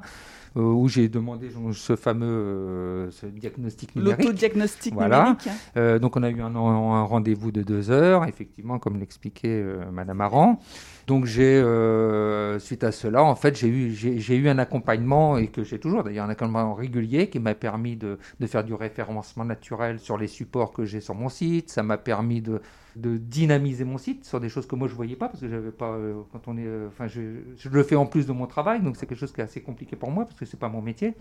où 0.55 0.87
j'ai 0.87 1.09
demandé 1.09 1.49
ce 1.73 1.97
fameux 1.97 3.09
ce 3.11 3.25
diagnostic 3.25 3.97
numérique. 3.97 4.23
L'autodiagnostic 4.23 4.93
voilà. 4.93 5.35
numérique. 5.75 6.01
donc 6.01 6.15
on 6.15 6.23
a 6.23 6.29
eu 6.29 6.39
un, 6.39 6.55
un 6.55 7.03
rendez-vous 7.03 7.51
de 7.51 7.63
deux 7.63 7.91
heures, 7.91 8.23
effectivement, 8.29 8.79
comme 8.79 8.97
l'expliquait 8.97 9.61
Madame 9.91 10.21
Aran. 10.21 10.61
Donc 11.07 11.25
j'ai, 11.25 11.59
euh, 11.59 12.59
suite 12.59 12.83
à 12.83 12.91
cela, 12.91 13.23
en 13.23 13.35
fait, 13.35 13.57
j'ai 13.57 13.67
eu, 13.67 13.91
j'ai, 13.91 14.35
eu 14.35 14.49
un 14.49 14.57
accompagnement 14.59 15.37
et 15.37 15.47
que 15.47 15.63
j'ai 15.63 15.79
toujours 15.79 16.03
d'ailleurs 16.03 16.25
un 16.25 16.29
accompagnement 16.29 16.73
régulier 16.73 17.29
qui 17.29 17.39
m'a 17.39 17.55
permis 17.55 17.95
de, 17.95 18.17
de, 18.39 18.47
faire 18.47 18.63
du 18.63 18.73
référencement 18.73 19.45
naturel 19.45 19.99
sur 19.99 20.17
les 20.17 20.27
supports 20.27 20.73
que 20.73 20.85
j'ai 20.85 21.01
sur 21.01 21.15
mon 21.15 21.29
site. 21.29 21.69
Ça 21.69 21.83
m'a 21.83 21.97
permis 21.97 22.41
de, 22.41 22.61
de, 22.95 23.17
dynamiser 23.17 23.83
mon 23.83 23.97
site 23.97 24.25
sur 24.25 24.39
des 24.39 24.49
choses 24.49 24.67
que 24.67 24.75
moi 24.75 24.87
je 24.87 24.93
voyais 24.93 25.15
pas 25.15 25.27
parce 25.27 25.41
que 25.41 25.49
j'avais 25.49 25.71
pas. 25.71 25.91
Euh, 25.93 26.21
quand 26.31 26.47
on 26.47 26.57
est, 26.57 26.65
euh, 26.65 26.87
enfin, 26.87 27.07
je, 27.07 27.21
je, 27.57 27.69
le 27.69 27.83
fais 27.83 27.95
en 27.95 28.05
plus 28.05 28.27
de 28.27 28.33
mon 28.33 28.47
travail, 28.47 28.81
donc 28.81 28.95
c'est 28.97 29.05
quelque 29.05 29.19
chose 29.19 29.31
qui 29.31 29.41
est 29.41 29.45
assez 29.45 29.61
compliqué 29.61 29.95
pour 29.95 30.11
moi 30.11 30.25
parce 30.25 30.39
que 30.39 30.45
c'est 30.45 30.59
pas 30.59 30.69
mon 30.69 30.81
métier. 30.81 31.13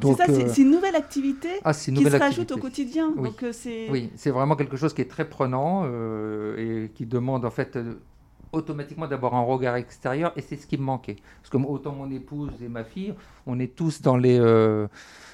C'est 0.00 0.14
ça, 0.14 0.24
c'est 0.26 0.62
une 0.62 0.70
nouvelle 0.70 0.96
activité 0.96 1.48
ah, 1.64 1.74
qui 1.74 2.02
se 2.02 2.16
rajoute 2.16 2.50
au 2.52 2.56
quotidien. 2.56 3.12
Oui, 3.14 3.28
c'est 3.52 3.90
oui, 3.90 4.10
vraiment 4.24 4.56
quelque 4.56 4.78
chose 4.78 4.94
qui 4.94 5.02
est 5.02 5.10
très 5.10 5.28
prenant 5.28 5.84
et 6.56 6.90
qui 6.94 7.04
demande 7.04 7.44
en 7.44 7.50
fait 7.50 7.76
automatiquement 8.52 9.06
d'avoir 9.06 9.34
un 9.34 9.42
regard 9.42 9.76
extérieur 9.76 10.32
et 10.36 10.42
c'est 10.42 10.56
ce 10.56 10.66
qui 10.66 10.76
me 10.76 10.82
manquait. 10.82 11.16
Parce 11.40 11.50
que 11.50 11.56
autant 11.56 11.92
mon 11.92 12.10
épouse 12.10 12.50
et 12.62 12.68
ma 12.68 12.84
fille, 12.84 13.14
on 13.46 13.58
est 13.58 13.74
tous 13.74 14.02
dans 14.02 14.16
les... 14.16 14.38
Euh, 14.38 14.86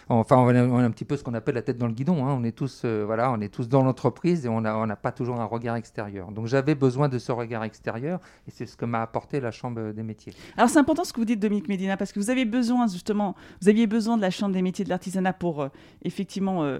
enfin, 0.09 0.37
on 0.37 0.49
a, 0.49 0.85
un 0.85 0.91
petit 0.91 1.05
peu 1.05 1.17
ce 1.17 1.25
qu'on 1.25 1.35
appelle 1.35 1.57
la 1.57 1.63
tête 1.63 1.79
dans 1.79 1.87
le 1.87 1.93
guidon. 1.93 2.27
Hein. 2.27 2.37
On 2.39 2.45
est 2.45 2.53
tous, 2.53 2.83
euh, 2.85 3.05
voilà, 3.05 3.31
on 3.33 3.41
est 3.41 3.49
tous 3.49 3.69
dans 3.69 3.83
l'entreprise 3.83 4.47
et 4.47 4.49
on 4.49 4.61
n'a 4.61 4.77
on 4.79 4.89
pas 4.97 5.13
toujours 5.13 5.41
un 5.41 5.45
regard 5.45 5.77
extérieur. 5.77 6.31
Donc 6.31 6.47
j'avais 6.47 6.75
besoin 6.75 7.09
de 7.09 7.19
ce 7.19 7.33
regard 7.33 7.65
extérieur 7.65 8.21
et 8.47 8.51
c'est 8.51 8.67
ce 8.67 8.77
que 8.77 8.85
m'a 8.85 9.03
apporté 9.03 9.41
la 9.41 9.51
Chambre 9.51 9.93
des 9.93 10.03
métiers. 10.03 10.33
Alors 10.57 10.71
c'est 10.71 10.79
important 10.79 11.05
ce 11.05 11.13
que 11.13 11.21
vous 11.21 11.27
dites, 11.27 11.41
Dominique 11.41 11.69
Médina, 11.69 11.97
parce 11.97 12.13
que 12.13 12.21
vous 12.21 12.31
avez 12.31 12.45
besoin 12.45 12.87
justement, 12.87 13.35
vous 13.61 13.69
aviez 13.69 13.87
besoin 13.87 14.17
de 14.17 14.23
la 14.23 14.31
Chambre 14.31 14.55
des 14.55 14.63
métiers 14.63 14.85
de 14.85 14.91
l'artisanat 14.91 15.33
pour 15.33 15.63
euh, 15.63 15.69
effectivement 16.03 16.79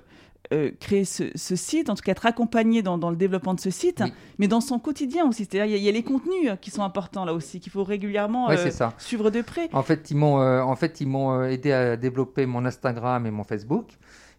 euh, 0.55 0.71
créer 0.81 1.05
ce, 1.05 1.57
site, 1.57 1.91
en 1.91 1.95
tout 1.95 2.03
cas 2.03 2.13
être 2.13 2.25
accompagné 2.25 2.81
dans, 2.81 3.11
le 3.11 3.17
développement 3.17 3.53
de 3.53 3.61
ce 3.61 3.69
site, 3.69 4.03
mais 4.39 4.49
dans 4.49 4.63
son 4.63 4.79
quotidien 4.79 5.29
aussi. 5.29 5.45
C'est-à-dire 5.45 5.77
il 5.77 5.83
y, 5.83 5.89
a 5.89 5.93
les 5.93 6.03
contenus 6.03 6.53
qui 6.63 6.71
sont 6.71 6.83
importants 6.83 7.27
là 7.27 7.35
aussi, 7.35 7.61
qu'il 7.61 7.71
faut 7.71 7.85
régulièrement 7.85 8.49
euh, 8.49 8.71
suivre 8.97 9.31
de 9.31 9.43
près. 9.43 9.69
En 9.75 9.83
fait, 9.83 10.11
ils 10.11 10.17
m'ont 10.17 10.41
euh, 10.41 10.63
en 10.63 10.75
fait, 10.75 11.03
ils 11.03 11.07
m'ont 11.07 11.45
aidé 11.45 11.73
à 11.73 11.99
développer 11.99 12.47
mon 12.47 12.65
Instagram 12.65 13.27
et 13.27 13.31
mon 13.31 13.45
Facebook. 13.45 13.89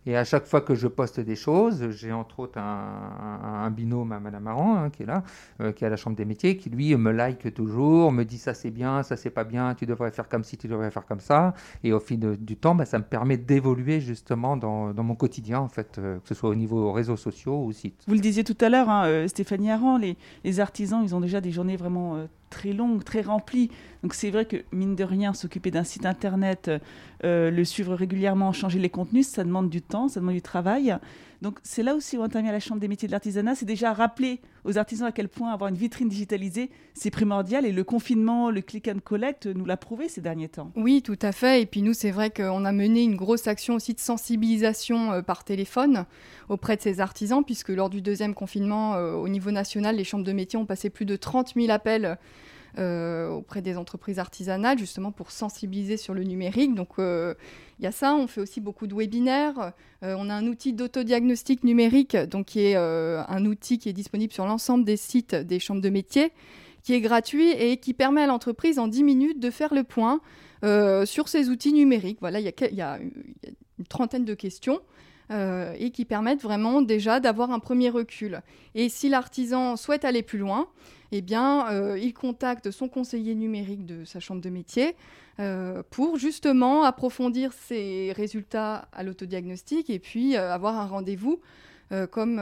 Et 0.05 0.15
à 0.15 0.23
chaque 0.23 0.45
fois 0.45 0.61
que 0.61 0.75
je 0.75 0.87
poste 0.87 1.19
des 1.19 1.35
choses, 1.35 1.89
j'ai 1.91 2.11
entre 2.13 2.39
autres 2.39 2.57
un, 2.57 3.69
binôme 3.69 4.11
à 4.13 4.19
Madame 4.19 4.47
Aran, 4.47 4.75
hein, 4.77 4.89
qui 4.89 5.03
est 5.03 5.05
là, 5.05 5.23
euh, 5.61 5.71
qui 5.71 5.83
est 5.83 5.87
à 5.87 5.89
la 5.89 5.97
Chambre 5.97 6.15
des 6.15 6.25
métiers, 6.25 6.57
qui 6.57 6.69
lui 6.69 6.95
me 6.95 7.11
like 7.11 7.53
toujours, 7.53 8.11
me 8.11 8.23
dit 8.23 8.37
ça 8.37 8.53
c'est 8.53 8.71
bien, 8.71 9.03
ça 9.03 9.17
c'est 9.17 9.29
pas 9.29 9.43
bien, 9.43 9.75
tu 9.75 9.85
devrais 9.85 10.11
faire 10.11 10.29
comme 10.29 10.43
ci, 10.43 10.57
tu 10.57 10.67
devrais 10.67 10.89
faire 10.89 11.05
comme 11.05 11.19
ça. 11.19 11.53
Et 11.83 11.91
au 11.91 11.99
fil 11.99 12.19
du 12.19 12.55
temps, 12.55 12.75
bah, 12.75 12.85
ça 12.85 12.97
me 12.97 13.03
permet 13.03 13.37
d'évoluer 13.37 13.99
justement 13.99 14.57
dans, 14.57 14.93
mon 15.03 15.15
quotidien, 15.15 15.59
en 15.59 15.69
fait, 15.69 15.97
euh, 15.99 16.19
que 16.19 16.27
ce 16.27 16.33
soit 16.33 16.49
au 16.49 16.55
niveau 16.55 16.91
réseaux 16.91 17.17
sociaux 17.17 17.63
ou 17.63 17.71
site. 17.73 18.01
Vous 18.07 18.13
le 18.13 18.19
disiez 18.19 18.43
tout 18.43 18.57
à 18.61 18.69
l'heure, 18.69 18.89
hein, 18.89 19.05
euh, 19.05 19.27
Stéphanie 19.27 19.69
Aran, 19.69 19.97
les, 19.97 20.59
artisans, 20.59 21.03
ils 21.03 21.13
ont 21.13 21.21
déjà 21.21 21.41
des 21.41 21.51
journées 21.51 21.77
vraiment 21.77 22.27
très 22.49 22.73
longue, 22.73 23.03
très 23.03 23.21
remplie. 23.21 23.69
Donc 24.03 24.13
c'est 24.13 24.29
vrai 24.29 24.45
que, 24.45 24.57
mine 24.71 24.95
de 24.95 25.03
rien, 25.03 25.33
s'occuper 25.33 25.71
d'un 25.71 25.83
site 25.83 26.05
internet, 26.05 26.71
euh, 27.23 27.51
le 27.51 27.65
suivre 27.65 27.93
régulièrement, 27.95 28.53
changer 28.53 28.79
les 28.79 28.89
contenus, 28.89 29.27
ça 29.27 29.43
demande 29.43 29.69
du 29.69 29.81
temps, 29.81 30.07
ça 30.07 30.19
demande 30.19 30.35
du 30.35 30.41
travail. 30.41 30.97
Donc 31.41 31.59
c'est 31.63 31.83
là 31.83 31.95
aussi 31.95 32.17
où 32.17 32.23
intervient 32.23 32.51
la 32.51 32.59
Chambre 32.59 32.81
des 32.81 32.87
métiers 32.87 33.07
de 33.07 33.13
l'artisanat, 33.13 33.55
c'est 33.55 33.65
déjà 33.65 33.93
rappeler 33.93 34.41
aux 34.65 34.77
artisans 34.77 35.07
à 35.07 35.11
quel 35.11 35.29
point 35.29 35.53
avoir 35.53 35.69
une 35.69 35.75
vitrine 35.75 36.09
digitalisée, 36.09 36.69
c'est 36.93 37.11
primordial. 37.11 37.65
Et 37.65 37.71
le 37.71 37.83
confinement, 37.83 38.51
le 38.51 38.61
click 38.61 38.89
and 38.89 38.99
collect 39.03 39.47
nous 39.47 39.65
l'a 39.65 39.77
prouvé 39.77 40.09
ces 40.09 40.19
derniers 40.19 40.49
temps. 40.49 40.71
Oui, 40.75 41.01
tout 41.01 41.19
à 41.21 41.31
fait. 41.31 41.61
Et 41.61 41.65
puis 41.65 41.81
nous, 41.81 41.93
c'est 41.93 42.11
vrai 42.11 42.29
qu'on 42.29 42.65
a 42.65 42.71
mené 42.71 43.03
une 43.03 43.15
grosse 43.15 43.47
action 43.47 43.75
aussi 43.75 43.93
de 43.93 43.99
sensibilisation 43.99 45.13
euh, 45.13 45.21
par 45.21 45.45
téléphone 45.45 46.05
auprès 46.49 46.75
de 46.75 46.81
ces 46.81 46.99
artisans, 46.99 47.43
puisque 47.43 47.69
lors 47.69 47.89
du 47.89 48.01
deuxième 48.01 48.33
confinement, 48.33 48.95
euh, 48.95 49.13
au 49.13 49.29
niveau 49.29 49.51
national, 49.51 49.95
les 49.95 50.03
chambres 50.03 50.25
de 50.25 50.33
métiers 50.33 50.59
ont 50.59 50.65
passé 50.65 50.89
plus 50.89 51.05
de 51.05 51.15
30 51.15 51.53
000 51.55 51.71
appels 51.71 52.17
euh, 52.77 53.29
auprès 53.29 53.61
des 53.61 53.77
entreprises 53.77 54.19
artisanales, 54.19 54.77
justement 54.77 55.11
pour 55.11 55.31
sensibiliser 55.31 55.97
sur 55.97 56.13
le 56.13 56.23
numérique. 56.23 56.75
Donc 56.75 56.99
euh, 56.99 57.33
il 57.79 57.83
y 57.83 57.87
a 57.87 57.91
ça, 57.91 58.13
on 58.13 58.27
fait 58.27 58.41
aussi 58.41 58.61
beaucoup 58.61 58.85
de 58.85 58.93
webinaires. 58.93 59.73
Euh, 60.03 60.15
on 60.17 60.29
a 60.29 60.33
un 60.33 60.45
outil 60.45 60.73
d'autodiagnostic 60.73 61.63
numérique, 61.63 62.15
donc 62.15 62.47
qui 62.47 62.61
est 62.61 62.75
un 62.75 63.45
outil 63.45 63.79
qui 63.79 63.89
est 63.89 63.93
disponible 63.93 64.33
sur 64.33 64.45
l'ensemble 64.45 64.85
des 64.85 64.97
sites 64.97 65.35
des 65.35 65.59
chambres 65.59 65.81
de 65.81 65.89
métiers, 65.89 66.31
qui 66.83 66.93
est 66.93 67.01
gratuit 67.01 67.49
et 67.49 67.77
qui 67.77 67.93
permet 67.93 68.21
à 68.21 68.27
l'entreprise 68.27 68.77
en 68.77 68.87
10 68.87 69.03
minutes 69.03 69.39
de 69.39 69.49
faire 69.49 69.73
le 69.73 69.83
point 69.83 70.21
sur 71.05 71.27
ses 71.27 71.49
outils 71.49 71.73
numériques. 71.73 72.19
Voilà, 72.21 72.39
il 72.39 72.45
y, 72.45 72.81
a, 72.81 72.99
une 72.99 73.85
trentaine 73.85 74.25
de 74.25 74.33
questions. 74.33 74.79
Et 75.31 75.91
qui 75.91 76.05
permettent 76.05 76.41
vraiment 76.41 76.81
déjà 76.81 77.19
d'avoir 77.19 77.51
un 77.51 77.59
premier 77.59 77.89
recul. 77.89 78.41
Et 78.73 78.89
si 78.89 79.09
l'artisan 79.09 79.75
souhaite 79.75 80.03
aller 80.03 80.23
plus 80.23 80.39
loin, 80.39 80.67
eh 81.11 81.21
bien, 81.21 81.69
euh, 81.71 81.97
il 81.97 82.13
contacte 82.13 82.71
son 82.71 82.87
conseiller 82.87 83.35
numérique 83.35 83.85
de 83.85 84.05
sa 84.05 84.19
chambre 84.19 84.41
de 84.41 84.49
métier 84.49 84.95
euh, 85.39 85.81
pour 85.89 86.17
justement 86.17 86.83
approfondir 86.83 87.53
ses 87.53 88.11
résultats 88.11 88.87
à 88.91 89.03
l'autodiagnostic 89.03 89.89
et 89.89 89.99
puis 89.99 90.35
euh, 90.35 90.53
avoir 90.53 90.79
un 90.79 90.85
rendez-vous 90.85 91.39
comme, 92.11 92.41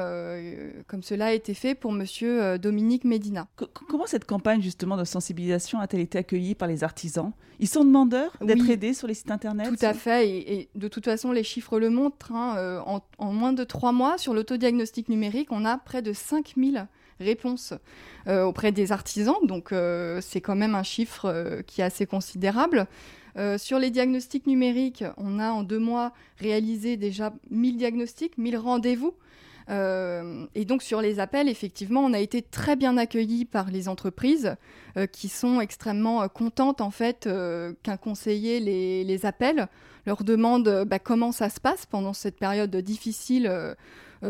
comme 0.87 1.03
cela 1.03 1.27
a 1.27 1.31
été 1.31 1.53
fait 1.53 1.75
pour 1.75 1.91
Monsieur 1.91 2.57
Dominique 2.59 3.03
Médina. 3.03 3.47
comment 3.87 4.05
cette 4.05 4.25
campagne 4.25 4.61
justement 4.61 4.97
de 4.97 5.03
sensibilisation 5.03 5.79
a-t-elle 5.79 6.01
été 6.01 6.17
accueillie 6.17 6.55
par 6.55 6.67
les 6.67 6.83
artisans? 6.83 7.31
Ils 7.59 7.67
sont 7.67 7.83
demandeurs 7.83 8.35
d'être 8.41 8.69
aidés 8.69 8.93
sur 8.93 9.07
les 9.07 9.13
sites 9.13 9.31
internet? 9.31 9.69
Tout 9.69 9.85
à 9.85 9.93
fait, 9.93 10.29
et, 10.29 10.69
de 10.75 10.87
toute 10.87 11.05
façon 11.05 11.31
les 11.31 11.43
chiffres 11.43 11.79
le 11.79 11.89
montrent. 11.89 12.31
Hein, 12.31 12.83
en, 12.85 13.01
en, 13.17 13.31
moins 13.31 13.53
de 13.53 13.63
trois 13.63 13.91
mois, 13.91 14.17
sur 14.17 14.33
l'autodiagnostic 14.33 15.09
numérique, 15.09 15.51
on 15.51 15.65
a 15.65 15.77
près 15.77 16.01
de 16.01 16.13
5000 16.13 16.87
réponses 17.19 17.73
euh, 18.27 18.43
auprès 18.43 18.71
des 18.71 18.91
artisans. 18.91 19.35
Donc 19.43 19.71
euh, 19.71 20.19
c'est 20.21 20.41
quand 20.41 20.55
même 20.55 20.75
un 20.75 20.83
chiffre 20.83 21.25
euh, 21.25 21.61
qui 21.61 21.81
est 21.81 21.83
assez 21.83 22.05
considérable. 22.05 22.87
Sur 23.57 23.79
les 23.79 23.91
diagnostics 23.91 24.47
numériques, 24.47 25.03
on 25.17 25.39
a 25.39 25.51
en 25.51 25.63
deux 25.63 25.79
mois 25.79 26.13
réalisé 26.37 26.97
déjà 26.97 27.33
1000 27.51 27.77
diagnostics, 27.77 28.37
1000 28.37 28.57
rendez-vous. 28.57 29.13
et 29.69 30.65
donc 30.65 30.81
sur 30.81 31.01
les 31.01 31.19
appels, 31.19 31.47
effectivement, 31.47 32.01
on 32.01 32.13
a 32.13 32.19
été 32.19 32.41
très 32.41 32.75
bien 32.75 32.97
accueillis 32.97 33.45
par 33.45 33.69
les 33.69 33.89
entreprises 33.89 34.55
qui 35.11 35.29
sont 35.29 35.61
extrêmement 35.61 36.27
contentes 36.29 36.81
en 36.81 36.89
fait 36.89 37.29
qu'un 37.83 37.97
conseiller 37.97 38.59
les, 38.59 39.25
appelle, 39.25 39.67
leur 40.05 40.23
demande 40.23 40.85
bah, 40.87 40.99
comment 40.99 41.31
ça 41.31 41.49
se 41.49 41.59
passe 41.59 41.85
pendant 41.85 42.13
cette 42.13 42.39
période 42.39 42.75
difficile 42.77 43.75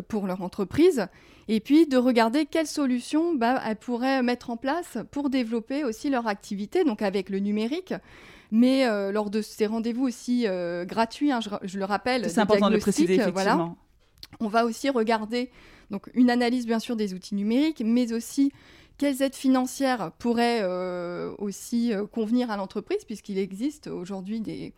pour 0.09 0.27
leur 0.27 0.41
entreprise 0.41 1.07
et 1.47 1.59
puis 1.59 1.87
de 1.87 1.97
regarder 1.97 2.45
quelles 2.45 2.67
solutions 2.67 3.33
bah, 3.33 3.61
elles 3.65 3.77
pourraient 3.77 4.21
mettre 4.21 4.49
en 4.49 4.57
place 4.57 4.97
pour 5.11 5.29
développer 5.29 5.83
aussi 5.83 6.09
leur 6.09 6.27
activité, 6.27 6.83
donc 6.83 7.01
avec 7.01 7.29
le 7.29 7.39
numérique. 7.39 7.93
Mais 8.51 8.85
euh, 8.85 9.11
lors 9.11 9.29
de 9.29 9.41
ces 9.41 9.65
rendez-vous 9.65 10.05
aussi 10.05 10.45
euh, 10.47 10.85
gratuits, 10.85 11.31
hein, 11.31 11.39
je, 11.63 11.77
le 11.77 11.85
rappelle, 11.85 12.29
c'est 12.29 12.39
important 12.39 12.69
de 12.69 12.75
le 12.75 12.79
préciser 12.79 13.15
effectivement. 13.15 13.77
on 14.39 14.47
va 14.47 14.65
aussi 14.65 14.89
regarder 14.89 15.49
donc 15.91 16.09
une 16.13 16.29
analyse 16.29 16.65
bien 16.65 16.79
sûr 16.79 16.95
des 16.95 17.13
outils 17.13 17.35
numériques, 17.35 17.81
mais 17.85 18.13
aussi 18.13 18.51
quelles 18.97 19.21
aides 19.21 19.35
financières 19.35 20.11
pourraient 20.17 20.61
euh, 20.63 21.33
aussi 21.37 21.91
convenir 22.11 22.49
à 22.49 22.57
l'entreprise, 22.57 23.03
puisqu'il 23.05 23.37
existe 23.37 23.87
aujourd'hui 23.87 24.39
des, 24.39 24.73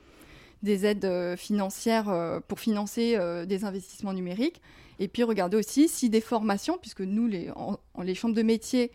des 0.62 0.86
aides 0.86 1.36
financières 1.38 2.42
pour 2.48 2.60
financer 2.60 3.18
des 3.48 3.64
investissements 3.66 4.14
numériques. 4.14 4.62
Et 5.00 5.08
puis 5.08 5.24
regarder 5.24 5.56
aussi 5.56 5.88
si 5.88 6.10
des 6.10 6.20
formations, 6.20 6.78
puisque 6.78 7.02
nous, 7.02 7.28
les, 7.28 7.50
les 8.04 8.16
chambres 8.16 8.36
de 8.36 8.44
métiers, 8.44 8.92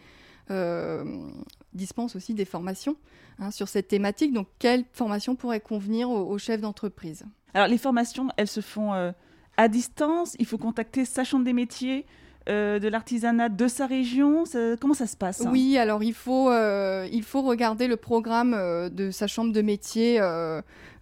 dispensent 1.72 2.16
aussi 2.16 2.34
des 2.34 2.44
formations 2.44 2.96
hein, 3.38 3.50
sur 3.50 3.68
cette 3.68 3.88
thématique. 3.88 4.32
Donc, 4.32 4.48
quelle 4.58 4.84
formation 4.92 5.36
pourrait 5.36 5.60
convenir 5.60 6.10
aux, 6.10 6.38
chefs 6.38 6.60
d'entreprise? 6.60 7.24
Alors, 7.54 7.68
les 7.68 7.78
formations, 7.78 8.28
elles 8.36 8.48
se 8.48 8.60
font 8.60 9.12
à 9.56 9.68
distance. 9.68 10.36
Il 10.38 10.46
faut 10.46 10.58
contacter 10.58 11.04
sa 11.04 11.24
chambre 11.24 11.44
des 11.44 11.52
métiers 11.52 12.06
euh, 12.48 12.78
de 12.78 12.88
l'artisanat 12.88 13.48
de 13.48 13.68
sa 13.68 13.86
région 13.86 14.44
Comment 14.78 14.92
ça 14.92 15.06
se 15.06 15.16
passe 15.16 15.40
hein? 15.40 15.50
Oui, 15.50 15.78
alors 15.78 16.02
il 16.02 16.12
faut, 16.12 16.50
euh, 16.50 17.08
il 17.10 17.22
faut 17.22 17.40
regarder 17.40 17.88
le 17.88 17.96
programme 17.96 18.52
euh, 18.52 18.90
de 18.90 19.10
sa 19.10 19.26
chambre 19.26 19.52
de 19.52 19.62
métier 19.62 20.20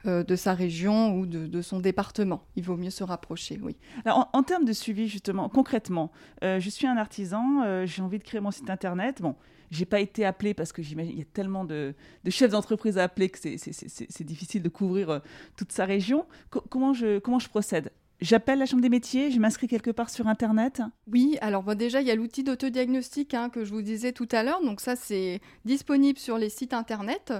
de 0.04 0.34
sa 0.36 0.54
région 0.54 1.16
ou 1.16 1.26
de, 1.26 1.62
son 1.62 1.80
département. 1.80 2.44
Il 2.56 2.64
vaut 2.64 2.76
mieux 2.76 2.90
se 2.90 3.04
rapprocher, 3.04 3.58
oui. 3.62 3.76
Alors, 4.04 4.28
en, 4.32 4.42
termes 4.42 4.64
de 4.64 4.72
suivi, 4.72 5.08
justement, 5.08 5.48
concrètement, 5.48 6.10
je 6.42 6.68
suis 6.68 6.86
un 6.86 6.96
artisan, 6.96 7.84
j'ai 7.86 8.02
envie 8.02 8.18
de 8.18 8.24
créer 8.24 8.40
mon 8.40 8.50
site 8.50 8.68
internet. 8.68 9.22
Bon, 9.22 9.36
j'ai 9.70 9.84
pas 9.84 10.00
été 10.00 10.24
appelé 10.24 10.54
parce 10.54 10.72
que 10.72 10.82
j'imagine 10.82 11.12
il 11.12 11.18
y 11.18 11.22
a 11.22 11.26
tellement 11.32 11.64
de, 11.64 11.94
chefs 12.28 12.50
d'entreprise 12.50 12.98
à 12.98 13.04
appeler 13.04 13.30
que 13.30 13.38
c'est 13.38 14.24
difficile 14.24 14.62
de 14.62 14.68
couvrir 14.68 15.20
toute 15.56 15.70
sa 15.70 15.84
région. 15.84 16.26
comment, 16.50 16.94
je, 16.94 17.20
comment 17.20 17.38
je 17.38 17.48
procède? 17.48 17.90
J'appelle 18.22 18.60
la 18.60 18.66
Chambre 18.66 18.82
des 18.82 18.88
métiers, 18.88 19.32
je 19.32 19.40
m'inscris 19.40 19.66
quelque 19.66 19.90
part 19.90 20.08
sur 20.08 20.28
Internet 20.28 20.80
Oui, 21.10 21.38
alors 21.40 21.74
déjà, 21.74 22.00
il 22.00 22.06
y 22.06 22.10
a 22.12 22.14
l'outil 22.14 22.44
d'autodiagnostic 22.44 23.34
hein, 23.34 23.50
que 23.50 23.64
je 23.64 23.72
vous 23.72 23.82
disais 23.82 24.12
tout 24.12 24.28
à 24.30 24.44
l'heure. 24.44 24.62
Donc 24.62 24.80
ça, 24.80 24.94
c'est 24.94 25.40
disponible 25.64 26.20
sur 26.20 26.38
les 26.38 26.48
sites 26.48 26.72
Internet. 26.72 27.32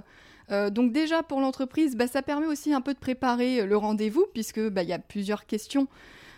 Euh, 0.53 0.71
donc 0.71 0.93
déjà, 0.93 1.23
pour 1.23 1.41
l'entreprise, 1.41 1.97
bah, 1.97 2.07
ça 2.07 2.23
permet 2.23 2.47
aussi 2.47 2.73
un 2.73 2.81
peu 2.81 2.95
de 2.95 2.99
préparer 2.99 3.67
le 3.67 3.77
rendez-vous, 3.77 4.27
puisque 4.33 4.61
bah, 4.61 4.83
il 4.83 4.89
y 4.89 4.93
a 4.93 4.99
plusieurs 4.99 5.47
questions. 5.47 5.89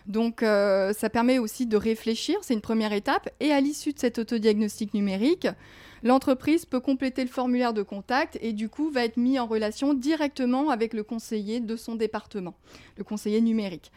Donc 0.06 0.42
euh, 0.42 0.92
ça 0.92 1.08
permet 1.08 1.38
aussi 1.38 1.66
de 1.66 1.76
réfléchir, 1.76 2.36
c'est 2.42 2.54
une 2.54 2.60
première 2.60 2.92
étape. 2.92 3.30
Et 3.40 3.52
à 3.52 3.60
l'issue 3.60 3.92
de 3.92 3.98
cet 3.98 4.18
autodiagnostic 4.18 4.92
numérique, 4.92 5.48
l'entreprise 6.02 6.66
peut 6.66 6.80
compléter 6.80 7.22
le 7.22 7.30
formulaire 7.30 7.72
de 7.72 7.82
contact 7.82 8.38
et 8.42 8.52
du 8.52 8.68
coup 8.68 8.90
va 8.90 9.04
être 9.04 9.16
mis 9.16 9.38
en 9.38 9.46
relation 9.46 9.94
directement 9.94 10.68
avec 10.68 10.92
le 10.92 11.02
conseiller 11.02 11.60
de 11.60 11.74
son 11.76 11.94
département, 11.94 12.54
le 12.98 13.04
conseiller 13.04 13.40
numérique. 13.40 13.90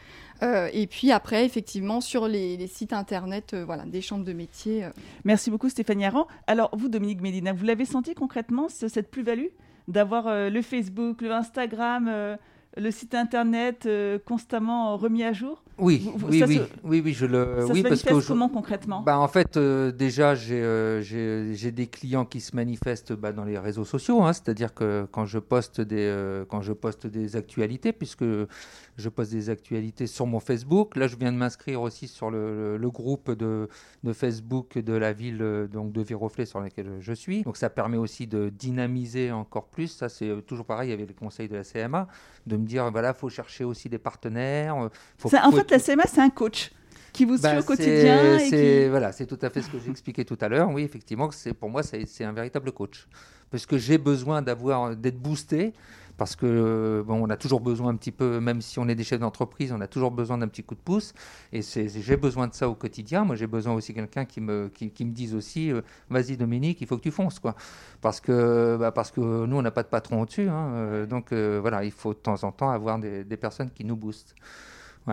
Euh, 0.44 0.70
et 0.72 0.88
puis 0.88 1.12
après, 1.12 1.46
effectivement, 1.46 2.00
sur 2.00 2.28
les, 2.28 2.66
sites 2.68 2.94
internet 2.94 3.54
euh, 3.54 3.66
voilà, 3.66 3.84
des 3.86 4.02
chambres 4.02 4.24
de 4.24 4.34
métiers. 4.34 4.86
Euh. 4.86 4.90
Merci 5.26 5.52
beaucoup 5.52 5.68
Stéphanie 5.68 6.06
Aran. 6.06 6.28
Alors 6.48 6.70
vous, 6.74 6.88
Dominique 6.88 7.22
Médina, 7.22 7.52
vous 7.52 7.66
l'avez 7.66 7.86
senti 7.86 8.16
concrètement, 8.16 8.70
cette 8.70 9.12
plus-value? 9.12 9.48
D'avoir 9.88 10.50
le 10.50 10.62
Facebook, 10.62 11.22
le 11.22 11.32
Instagram 11.32 12.38
le 12.78 12.92
site 12.92 13.16
internet 13.16 13.86
euh, 13.86 14.20
constamment 14.20 14.98
remis 14.98 15.24
à 15.24 15.34
jour 15.34 15.64
Oui, 15.80 16.12
oui, 16.28 16.44
oui, 16.48 16.62
oui, 16.84 17.02
oui, 17.06 17.14
je 17.14 17.26
le. 17.26 17.58
Ça 17.60 17.74
oui, 17.74 17.80
se 17.80 17.84
manifeste 17.84 18.28
comment 18.28 18.50
concrètement? 18.50 19.02
Bah, 19.02 19.20
En 19.20 19.28
fait, 19.28 19.58
euh, 19.58 19.92
déjà, 19.92 20.34
euh, 20.34 21.02
j'ai 21.02 21.72
des 21.72 21.88
clients 21.88 22.26
qui 22.26 22.42
se 22.42 22.56
manifestent 22.56 23.14
bah, 23.14 23.32
dans 23.32 23.44
les 23.44 23.60
réseaux 23.60 23.86
sociaux, 23.86 24.24
hein, 24.24 24.34
c'est-à-dire 24.34 24.74
que 24.74 25.08
quand 25.12 25.26
je, 25.26 25.38
poste 25.38 25.82
des, 25.82 26.44
quand 26.50 26.62
je 26.62 26.74
poste 26.74 27.06
des 27.06 27.36
actualités, 27.36 27.94
puisque 27.94 28.24
je 28.24 29.10
poste 29.10 29.32
des 29.32 29.50
actualités 29.52 30.08
sur 30.08 30.26
mon 30.26 30.40
Facebook, 30.40 30.96
là, 30.96 31.08
je 31.08 31.16
viens 31.16 31.32
de 31.32 31.38
m'inscrire 31.38 31.82
aussi 31.82 32.08
sur 32.08 32.32
le, 32.32 32.78
le, 32.78 32.90
groupe 32.90 33.32
de, 33.32 33.70
de, 34.04 34.14
Facebook 34.14 34.80
de 34.80 34.94
la 34.94 35.14
ville 35.14 35.68
donc 35.72 35.92
de 35.92 36.02
Viroflay 36.02 36.46
sur 36.46 36.60
lequel 36.60 36.98
je 37.00 37.14
suis. 37.14 37.44
Donc, 37.44 37.58
ça 37.58 37.70
permet 37.70 37.98
aussi 37.98 38.26
de 38.26 38.50
dynamiser 38.50 39.32
encore 39.32 39.68
plus. 39.68 39.88
Ça, 39.88 40.10
c'est 40.10 40.42
toujours 40.48 40.66
pareil 40.66 40.92
avec 40.92 41.08
les 41.08 41.14
conseils 41.14 41.48
de 41.48 41.56
la 41.56 41.64
CMA, 41.64 42.08
de 42.48 42.58
me 42.58 42.66
dire 42.66 42.90
voilà, 42.92 43.14
faut 43.14 43.30
chercher 43.30 43.64
aussi 43.64 43.90
des 43.90 44.00
partenaires. 44.00 44.76
Euh, 44.76 44.90
en 45.24 45.52
fait, 45.52 45.67
la 45.72 45.80
CMA, 45.80 46.04
c'est 46.08 46.22
un 46.22 46.30
coach 46.30 46.72
qui 47.14 47.26
vous 47.26 47.38
suit 47.38 47.44
bah, 47.44 47.60
au 47.60 47.64
quotidien. 47.64 48.40
C'est 48.40 48.90
voilà, 48.90 49.12
c'est 49.12 49.26
tout 49.26 49.40
à 49.42 49.50
fait 49.50 49.62
ce 49.62 49.70
que 49.70 49.78
j'ai 49.84 49.90
expliqué 49.90 50.24
tout 50.26 50.38
à 50.42 50.48
l'heure. 50.48 50.70
Oui, 50.70 50.84
effectivement, 50.84 51.30
pour 51.60 51.70
moi, 51.70 51.82
c'est 51.84 52.24
un 52.24 52.34
véritable 52.34 52.72
coach 52.72 53.08
parce 53.50 53.66
que 53.66 53.78
j'ai 53.78 53.98
besoin 53.98 54.42
d'être 54.42 55.20
boosté 55.20 55.74
parce 56.18 56.36
que 56.36 57.04
bon, 57.06 57.24
on 57.26 57.30
a 57.30 57.38
toujours 57.38 57.62
besoin 57.62 57.92
un 57.92 57.96
petit 57.96 58.12
peu, 58.12 58.40
même 58.40 58.62
si 58.62 58.80
on 58.80 58.88
est 58.88 58.96
des 58.96 59.04
chefs 59.04 59.20
d'entreprise, 59.20 59.72
on 59.72 59.82
a 59.82 59.88
toujours 59.88 60.10
besoin 60.10 60.40
d'un 60.40 60.48
petit 60.48 60.64
coup 60.64 60.74
de 60.74 60.80
pouce. 60.80 61.14
Et 61.54 61.62
j'ai 61.62 62.18
besoin 62.18 62.48
de 62.48 62.54
ça 62.56 62.68
au 62.68 62.74
quotidien. 62.74 63.24
Moi, 63.24 63.36
j'ai 63.36 63.46
besoin 63.46 63.74
aussi 63.74 63.94
quelqu'un 63.94 64.26
qui 64.26 64.42
me, 64.42 64.70
qui, 64.70 65.06
me 65.06 65.12
dise 65.12 65.36
aussi, 65.36 65.72
euh, 65.72 65.82
vas-y 66.10 66.36
Dominique, 66.36 66.82
il 66.82 66.88
faut 66.88 66.98
que 66.98 67.04
tu 67.04 67.12
fonces, 67.12 67.40
quoi. 67.40 67.56
Parce 68.02 68.20
que, 68.20 68.78
bah, 68.80 68.92
parce 68.92 69.12
que 69.12 69.22
nous, 69.22 69.58
on 69.58 69.62
n'a 69.62 69.72
pas 69.72 69.84
de 69.84 69.90
patron 69.90 70.22
au-dessus. 70.22 70.50
Hein, 70.50 70.70
euh, 70.74 71.06
donc 71.06 71.32
euh, 71.32 71.60
voilà, 71.62 71.84
il 71.84 71.92
faut 71.92 72.14
de 72.14 72.20
temps 72.20 72.44
en 72.44 72.52
temps 72.52 72.72
avoir 72.72 72.98
des, 72.98 73.24
des 73.24 73.38
personnes 73.38 73.70
qui 73.70 73.86
nous 73.86 73.96
boostent. 73.96 74.34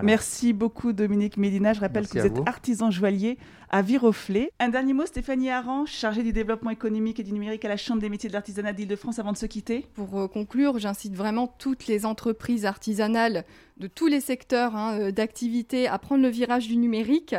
Merci 0.02 0.52
beaucoup 0.52 0.92
Dominique 0.92 1.36
Médina. 1.36 1.72
Je 1.72 1.80
rappelle 1.80 2.08
que 2.08 2.18
vous 2.18 2.26
êtes 2.26 2.40
artisan 2.46 2.90
joaillier 2.90 3.38
à 3.70 3.82
Viroflay. 3.82 4.50
Un 4.60 4.68
dernier 4.68 4.92
mot, 4.92 5.06
Stéphanie 5.06 5.50
Aran, 5.50 5.86
chargée 5.86 6.22
du 6.22 6.32
développement 6.32 6.70
économique 6.70 7.20
et 7.20 7.22
du 7.22 7.32
numérique 7.32 7.64
à 7.64 7.68
la 7.68 7.76
Chambre 7.76 8.00
des 8.00 8.08
métiers 8.08 8.28
de 8.28 8.34
l'artisanat 8.34 8.72
d'Île-de-France 8.72 9.18
avant 9.18 9.32
de 9.32 9.36
se 9.36 9.46
quitter. 9.46 9.86
Pour 9.94 10.18
euh, 10.18 10.28
conclure, 10.28 10.78
j'incite 10.78 11.14
vraiment 11.14 11.46
toutes 11.46 11.86
les 11.86 12.06
entreprises 12.06 12.66
artisanales 12.66 13.44
de 13.78 13.86
tous 13.86 14.06
les 14.06 14.20
secteurs 14.20 14.76
hein, 14.76 14.98
euh, 14.98 15.10
d'activité 15.10 15.88
à 15.88 15.98
prendre 15.98 16.22
le 16.22 16.28
virage 16.28 16.68
du 16.68 16.76
numérique. 16.76 17.34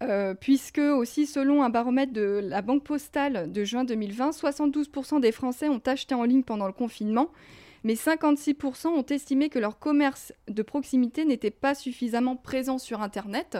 Euh, 0.00 0.34
puisque 0.34 0.78
aussi 0.78 1.26
selon 1.26 1.64
un 1.64 1.70
baromètre 1.70 2.12
de 2.12 2.40
la 2.44 2.62
Banque 2.62 2.84
Postale 2.84 3.50
de 3.50 3.64
juin 3.64 3.82
2020, 3.82 4.30
72% 4.30 5.20
des 5.20 5.32
Français 5.32 5.68
ont 5.68 5.82
acheté 5.86 6.14
en 6.14 6.22
ligne 6.22 6.44
pendant 6.44 6.68
le 6.68 6.72
confinement 6.72 7.30
mais 7.84 7.94
56% 7.94 8.88
ont 8.88 9.06
estimé 9.06 9.48
que 9.48 9.58
leur 9.58 9.78
commerce 9.78 10.32
de 10.48 10.62
proximité 10.62 11.24
n'était 11.24 11.50
pas 11.50 11.74
suffisamment 11.74 12.36
présent 12.36 12.78
sur 12.78 13.02
Internet. 13.02 13.58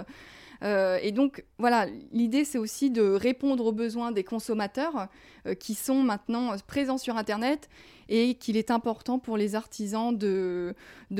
Euh, 0.65 0.99
et 1.03 1.13
donc, 1.13 1.45
voilà, 1.59 1.87
l'idée, 2.13 2.45
c'est 2.45 2.59
aussi 2.59 2.91
de 2.91 3.03
répondre 3.03 3.67
aux 3.67 3.73
besoins 3.73 4.11
des 4.11 4.25
consommateurs 4.25 5.07
euh, 5.47 5.55
qui 5.55 5.75
sont 5.75 6.03
maintenant 6.03 6.55
présents 6.67 6.99
sur 6.99 7.17
Internet 7.17 7.69
et 8.09 8.35
qu'il 8.35 8.57
est 8.57 8.71
important 8.71 9.19
pour 9.19 9.37
les 9.37 9.55
artisans 9.55 10.17
de 10.17 10.75